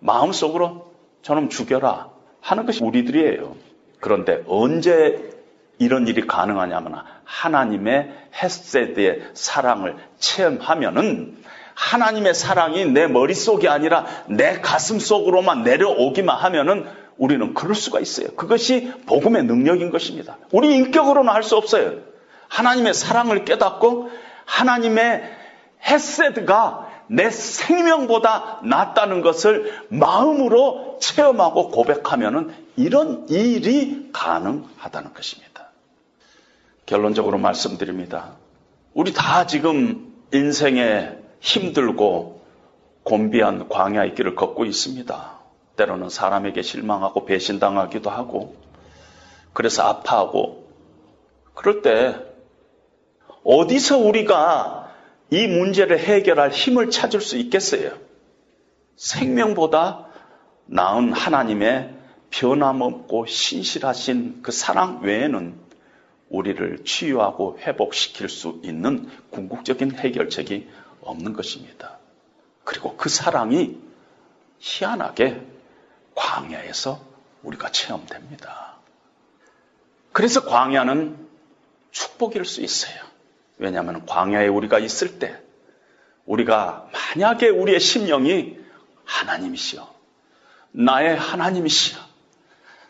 마음속으로 0.00 0.92
저놈 1.22 1.48
죽여라 1.48 2.10
하는 2.40 2.66
것이 2.66 2.82
우리들이에요. 2.82 3.56
그런데 4.00 4.42
언제 4.46 5.30
이런 5.78 6.06
일이 6.06 6.26
가능하냐면 6.26 7.02
하나님의 7.24 8.12
헤세드의 8.42 9.30
사랑을 9.34 9.96
체험하면은 10.18 11.36
하나님의 11.74 12.34
사랑이 12.34 12.86
내 12.86 13.06
머릿속이 13.06 13.68
아니라 13.68 14.06
내 14.28 14.60
가슴 14.60 14.98
속으로만 14.98 15.64
내려오기만 15.64 16.36
하면은 16.36 16.86
우리는 17.16 17.54
그럴 17.54 17.74
수가 17.74 18.00
있어요. 18.00 18.28
그것이 18.36 18.92
복음의 19.06 19.44
능력인 19.44 19.90
것입니다. 19.90 20.38
우리 20.52 20.74
인격으로는 20.76 21.32
할 21.32 21.42
수 21.42 21.56
없어요. 21.56 21.98
하나님의 22.48 22.94
사랑을 22.94 23.44
깨닫고 23.44 24.10
하나님의 24.44 25.22
헤세드가 25.86 26.88
내 27.06 27.30
생명보다 27.30 28.60
낫다는 28.64 29.20
것을 29.20 29.78
마음으로 29.88 30.98
체험하고 31.00 31.68
고백하면은 31.70 32.54
이런 32.76 33.28
일이 33.28 34.08
가능하다는 34.12 35.12
것입니다. 35.12 35.70
결론적으로 36.86 37.38
말씀드립니다. 37.38 38.32
우리 38.94 39.12
다 39.12 39.46
지금 39.46 40.14
인생에 40.32 41.23
힘들고 41.44 42.40
곤비한 43.02 43.68
광야의 43.68 44.14
길을 44.14 44.34
걷고 44.34 44.64
있습니다. 44.64 45.40
때로는 45.76 46.08
사람에게 46.08 46.62
실망하고 46.62 47.26
배신당하기도 47.26 48.08
하고, 48.08 48.56
그래서 49.52 49.82
아파하고, 49.82 50.66
그럴 51.52 51.82
때 51.82 52.16
어디서 53.44 53.98
우리가 53.98 54.90
이 55.30 55.46
문제를 55.46 55.98
해결할 55.98 56.50
힘을 56.50 56.90
찾을 56.90 57.20
수 57.20 57.36
있겠어요? 57.36 57.92
생명보다 58.96 60.06
나은 60.64 61.12
하나님의 61.12 61.94
변함없고 62.30 63.26
신실하신 63.26 64.40
그 64.40 64.50
사랑 64.50 65.02
외에는 65.02 65.54
우리를 66.30 66.84
치유하고 66.84 67.58
회복시킬 67.60 68.30
수 68.30 68.60
있는 68.64 69.10
궁극적인 69.30 69.98
해결책이 69.98 70.68
없는 71.04 71.32
것입니다. 71.32 71.98
그리고 72.64 72.96
그 72.96 73.08
사랑이 73.08 73.78
희한하게 74.58 75.42
광야에서 76.14 77.00
우리가 77.42 77.70
체험됩니다. 77.70 78.74
그래서 80.12 80.44
광야는 80.44 81.28
축복일 81.90 82.44
수 82.44 82.62
있어요. 82.62 82.94
왜냐하면 83.58 84.06
광야에 84.06 84.48
우리가 84.48 84.78
있을 84.78 85.18
때 85.18 85.40
우리가 86.24 86.88
만약에 86.92 87.48
우리의 87.48 87.80
심령이 87.80 88.58
하나님이시여 89.04 89.92
나의 90.72 91.16
하나님이시여 91.16 91.98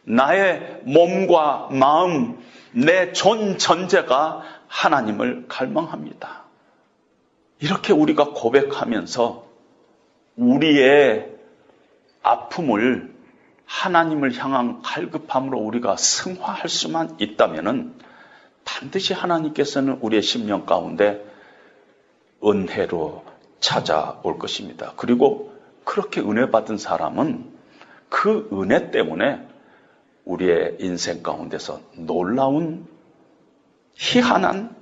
나의 0.04 0.80
몸과 0.84 1.68
마음 1.70 2.42
내 2.72 3.12
전 3.12 3.56
전제가 3.58 4.42
하나님을 4.68 5.46
갈망합니다. 5.48 6.43
이렇게 7.64 7.94
우리가 7.94 8.32
고백하면서 8.34 9.46
우리의 10.36 11.34
아픔을 12.22 13.14
하나님을 13.64 14.36
향한 14.36 14.82
갈급함으로 14.82 15.58
우리가 15.60 15.96
승화할 15.96 16.68
수만 16.68 17.16
있다면은 17.18 17.94
반드시 18.66 19.14
하나님께서는 19.14 19.94
우리의 20.02 20.20
심령 20.20 20.66
가운데 20.66 21.24
은혜로 22.44 23.24
찾아올 23.60 24.38
것입니다. 24.38 24.92
그리고 24.96 25.54
그렇게 25.84 26.20
은혜 26.20 26.50
받은 26.50 26.76
사람은 26.76 27.50
그 28.10 28.46
은혜 28.52 28.90
때문에 28.90 29.40
우리의 30.26 30.76
인생 30.80 31.22
가운데서 31.22 31.80
놀라운 31.96 32.86
희한한 33.94 34.76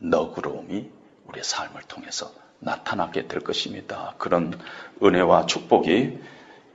너그러움이 0.00 0.90
우리의 1.34 1.44
삶을 1.44 1.82
통해서 1.82 2.32
나타나게 2.60 3.28
될 3.28 3.40
것입니다. 3.40 4.14
그런 4.18 4.58
은혜와 5.02 5.46
축복이 5.46 6.18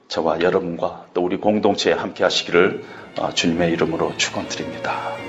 저와 0.08 0.42
여러분과 0.42 1.08
또 1.14 1.24
우리 1.24 1.38
공동체에 1.38 1.94
함께 1.94 2.24
하시기를 2.24 2.84
주님의 3.34 3.72
이름으로 3.72 4.16
축원드립니다. 4.18 5.29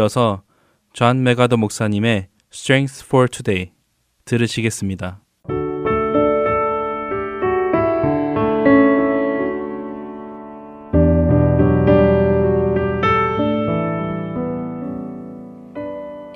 이어서 0.00 0.42
존 0.94 1.22
맥아더 1.22 1.58
목사님의 1.58 2.28
Strength 2.50 3.04
for 3.06 3.28
Today 3.28 3.72
들으시겠습니다. 4.24 5.20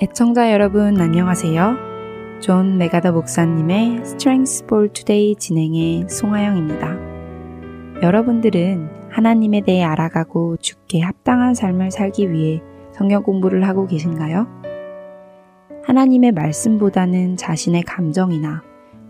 애청자 0.02 0.52
여러분 0.52 1.00
안녕하세요. 1.00 1.76
존 2.40 2.76
맥아더 2.76 3.12
목사님의 3.12 4.02
Strength 4.02 4.64
for 4.64 4.92
Today 4.92 5.36
진행의 5.36 6.10
송하영입니다. 6.10 8.02
여러분들은 8.02 9.08
하나님에 9.10 9.62
대해 9.62 9.84
알아가고 9.84 10.58
주께 10.58 11.00
합당한 11.00 11.54
삶을 11.54 11.90
살기 11.90 12.30
위해 12.30 12.60
성경 12.96 13.24
공부를 13.24 13.66
하고 13.66 13.88
계신가요? 13.88 14.46
하나님의 15.82 16.30
말씀보다는 16.30 17.36
자신의 17.36 17.82
감정이나 17.82 18.62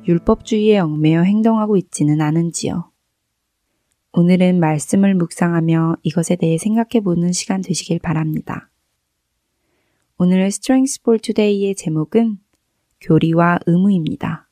율법주의에 0.08 0.78
얽매여 0.78 1.22
행동하고 1.22 1.76
있지는 1.76 2.22
않은지요. 2.22 2.90
오늘은 4.12 4.58
말씀을 4.58 5.14
묵상하며 5.14 5.98
이것에 6.02 6.36
대해 6.36 6.56
생각해 6.56 7.02
보는 7.04 7.32
시간 7.32 7.60
되시길 7.60 7.98
바랍니다. 7.98 8.70
오늘의 10.16 10.46
Strength 10.46 11.00
for 11.02 11.18
Today의 11.18 11.74
제목은 11.74 12.38
교리와 13.02 13.58
의무입니다. 13.66 14.48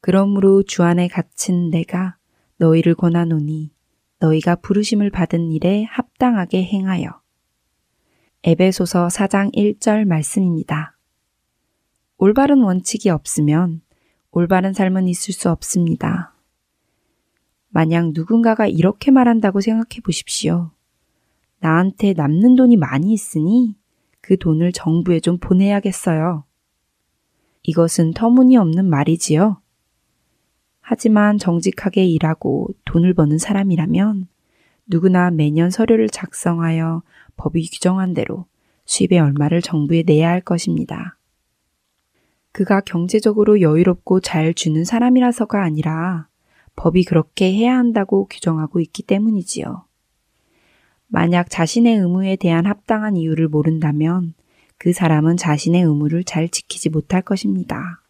그러므로 0.00 0.62
주 0.64 0.82
안에 0.82 1.08
갇힌 1.08 1.70
내가 1.70 2.18
너희를 2.58 2.94
권하노니 2.94 3.72
너희가 4.20 4.56
부르심을 4.56 5.10
받은 5.10 5.50
일에 5.52 5.84
합당하게 5.84 6.64
행하여. 6.64 7.17
에베소서 8.50 9.08
4장 9.08 9.54
1절 9.54 10.06
말씀입니다. 10.06 10.96
올바른 12.16 12.62
원칙이 12.62 13.10
없으면 13.10 13.82
올바른 14.30 14.72
삶은 14.72 15.06
있을 15.06 15.34
수 15.34 15.50
없습니다. 15.50 16.32
만약 17.68 18.12
누군가가 18.14 18.66
이렇게 18.66 19.10
말한다고 19.10 19.60
생각해 19.60 20.00
보십시오. 20.02 20.70
나한테 21.60 22.14
남는 22.14 22.56
돈이 22.56 22.78
많이 22.78 23.12
있으니 23.12 23.76
그 24.22 24.38
돈을 24.38 24.72
정부에 24.72 25.20
좀 25.20 25.36
보내야겠어요. 25.36 26.44
이것은 27.64 28.14
터무니없는 28.14 28.88
말이지요. 28.88 29.60
하지만 30.80 31.36
정직하게 31.36 32.06
일하고 32.06 32.70
돈을 32.86 33.12
버는 33.12 33.36
사람이라면 33.36 34.26
누구나 34.86 35.30
매년 35.30 35.68
서류를 35.68 36.08
작성하여 36.08 37.02
법이 37.38 37.70
규정한 37.70 38.12
대로 38.12 38.46
수입의 38.84 39.18
얼마를 39.18 39.62
정부에 39.62 40.02
내야 40.04 40.28
할 40.28 40.42
것입니다. 40.42 41.18
그가 42.52 42.80
경제적으로 42.80 43.60
여유롭고 43.60 44.20
잘 44.20 44.52
주는 44.52 44.84
사람이라서가 44.84 45.62
아니라 45.62 46.28
법이 46.76 47.04
그렇게 47.04 47.52
해야 47.52 47.76
한다고 47.76 48.26
규정하고 48.26 48.80
있기 48.80 49.02
때문이지요. 49.04 49.86
만약 51.06 51.48
자신의 51.50 51.96
의무에 51.98 52.36
대한 52.36 52.66
합당한 52.66 53.16
이유를 53.16 53.48
모른다면 53.48 54.34
그 54.76 54.92
사람은 54.92 55.36
자신의 55.36 55.82
의무를 55.82 56.24
잘 56.24 56.48
지키지 56.48 56.90
못할 56.90 57.22
것입니다. 57.22 58.02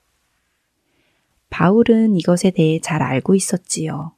바울은 1.50 2.16
이것에 2.16 2.50
대해 2.50 2.78
잘 2.80 3.02
알고 3.02 3.34
있었지요. 3.34 4.12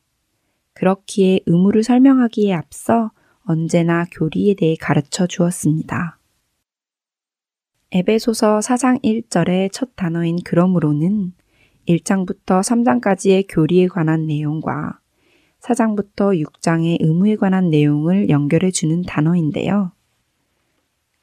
그렇기에 0.74 1.40
의무를 1.46 1.82
설명하기에 1.82 2.52
앞서 2.54 3.12
언제나 3.44 4.04
교리에 4.10 4.54
대해 4.54 4.76
가르쳐 4.80 5.26
주었습니다. 5.26 6.18
에베소서 7.92 8.60
4장 8.60 9.02
1절의 9.02 9.70
첫 9.72 9.96
단어인 9.96 10.38
그러므로는 10.44 11.32
1장부터 11.88 12.60
3장까지의 12.62 13.46
교리에 13.48 13.88
관한 13.88 14.26
내용과 14.26 15.00
4장부터 15.60 16.40
6장의 16.40 16.98
의무에 17.00 17.36
관한 17.36 17.68
내용을 17.70 18.28
연결해 18.30 18.70
주는 18.70 19.02
단어인데요. 19.02 19.92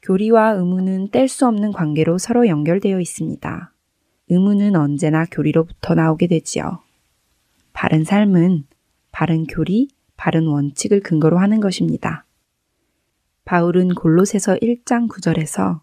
교리와 0.02 0.52
의무는 0.52 1.08
뗄 1.10 1.28
수 1.28 1.46
없는 1.46 1.72
관계로 1.72 2.18
서로 2.18 2.46
연결되어 2.46 3.00
있습니다. 3.00 3.72
의무는 4.28 4.76
언제나 4.76 5.24
교리로부터 5.24 5.94
나오게 5.94 6.26
되지요. 6.28 6.80
바른 7.72 8.04
삶은 8.04 8.64
바른 9.10 9.44
교리, 9.46 9.88
바른 10.18 10.48
원칙을 10.48 11.00
근거로 11.00 11.38
하는 11.38 11.60
것입니다. 11.60 12.26
바울은 13.46 13.94
골로새서 13.94 14.56
1장 14.56 15.08
9절에서 15.08 15.80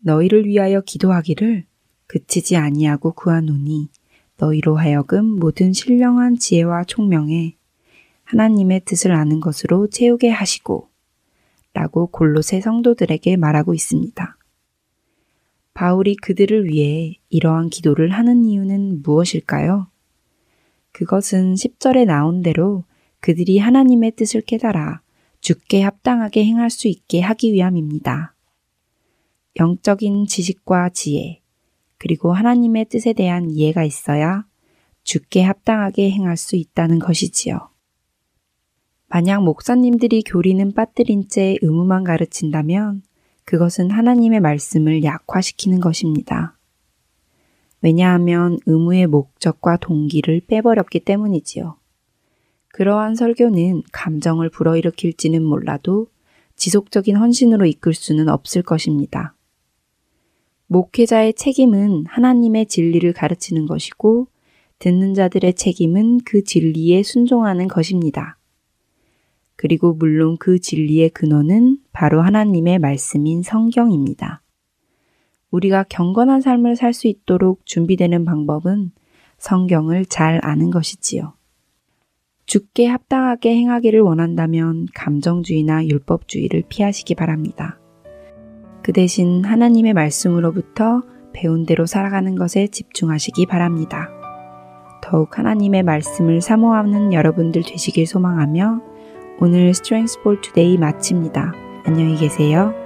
너희를 0.00 0.44
위하여 0.44 0.82
기도하기를 0.82 1.64
그치지 2.08 2.56
아니하고 2.56 3.12
구하노니 3.12 3.88
너희로 4.36 4.76
하여금 4.76 5.24
모든 5.24 5.72
신령한 5.72 6.36
지혜와 6.36 6.84
총명에 6.84 7.56
하나님의 8.24 8.82
뜻을 8.84 9.12
아는 9.12 9.40
것으로 9.40 9.86
채우게 9.86 10.28
하시고 10.28 10.90
라고 11.72 12.08
골로새 12.08 12.60
성도들에게 12.60 13.36
말하고 13.36 13.74
있습니다. 13.74 14.36
바울이 15.72 16.16
그들을 16.16 16.64
위해 16.64 17.14
이러한 17.28 17.70
기도를 17.70 18.10
하는 18.10 18.44
이유는 18.44 19.02
무엇일까요? 19.02 19.86
그것은 20.90 21.54
10절에 21.54 22.06
나온 22.06 22.42
대로 22.42 22.84
그들이 23.26 23.58
하나님의 23.58 24.12
뜻을 24.12 24.40
깨달아 24.42 25.00
죽게 25.40 25.82
합당하게 25.82 26.44
행할 26.44 26.70
수 26.70 26.86
있게 26.86 27.20
하기 27.22 27.54
위함입니다. 27.54 28.36
영적인 29.58 30.28
지식과 30.28 30.90
지혜, 30.90 31.40
그리고 31.98 32.32
하나님의 32.32 32.84
뜻에 32.84 33.14
대한 33.14 33.50
이해가 33.50 33.82
있어야 33.82 34.46
죽게 35.02 35.42
합당하게 35.42 36.08
행할 36.08 36.36
수 36.36 36.54
있다는 36.54 37.00
것이지요. 37.00 37.58
만약 39.08 39.42
목사님들이 39.42 40.22
교리는 40.22 40.72
빠뜨린 40.72 41.26
채 41.28 41.56
의무만 41.62 42.04
가르친다면 42.04 43.02
그것은 43.44 43.90
하나님의 43.90 44.38
말씀을 44.38 45.02
약화시키는 45.02 45.80
것입니다. 45.80 46.56
왜냐하면 47.82 48.60
의무의 48.66 49.08
목적과 49.08 49.78
동기를 49.78 50.42
빼버렸기 50.46 51.00
때문이지요. 51.00 51.76
그러한 52.76 53.14
설교는 53.14 53.84
감정을 53.90 54.50
불어일으킬지는 54.50 55.42
몰라도 55.42 56.08
지속적인 56.56 57.16
헌신으로 57.16 57.64
이끌 57.64 57.94
수는 57.94 58.28
없을 58.28 58.60
것입니다. 58.60 59.34
목회자의 60.66 61.32
책임은 61.32 62.04
하나님의 62.06 62.66
진리를 62.66 63.10
가르치는 63.14 63.64
것이고 63.64 64.28
듣는 64.78 65.14
자들의 65.14 65.54
책임은 65.54 66.18
그 66.26 66.44
진리에 66.44 67.02
순종하는 67.02 67.66
것입니다. 67.66 68.36
그리고 69.56 69.94
물론 69.94 70.36
그 70.36 70.58
진리의 70.58 71.08
근원은 71.10 71.78
바로 71.92 72.20
하나님의 72.20 72.78
말씀인 72.78 73.42
성경입니다. 73.42 74.42
우리가 75.50 75.86
경건한 75.88 76.42
삶을 76.42 76.76
살 76.76 76.92
수 76.92 77.06
있도록 77.08 77.64
준비되는 77.64 78.26
방법은 78.26 78.90
성경을 79.38 80.04
잘 80.04 80.40
아는 80.42 80.70
것이지요. 80.70 81.35
죽게 82.46 82.86
합당하게 82.86 83.56
행하기를 83.56 84.00
원한다면 84.00 84.86
감정주의나 84.94 85.86
율법주의를 85.86 86.64
피하시기 86.68 87.14
바랍니다. 87.16 87.78
그 88.82 88.92
대신 88.92 89.44
하나님의 89.44 89.94
말씀으로부터 89.94 91.02
배운 91.32 91.66
대로 91.66 91.86
살아가는 91.86 92.34
것에 92.36 92.68
집중하시기 92.68 93.46
바랍니다. 93.46 94.08
더욱 95.02 95.38
하나님의 95.38 95.82
말씀을 95.82 96.40
사모하는 96.40 97.12
여러분들 97.12 97.62
되시길 97.62 98.06
소망하며 98.06 98.80
오늘 99.40 99.74
Strength 99.74 100.22
for 100.22 100.40
Today 100.40 100.78
마칩니다. 100.78 101.52
안녕히 101.84 102.16
계세요. 102.16 102.85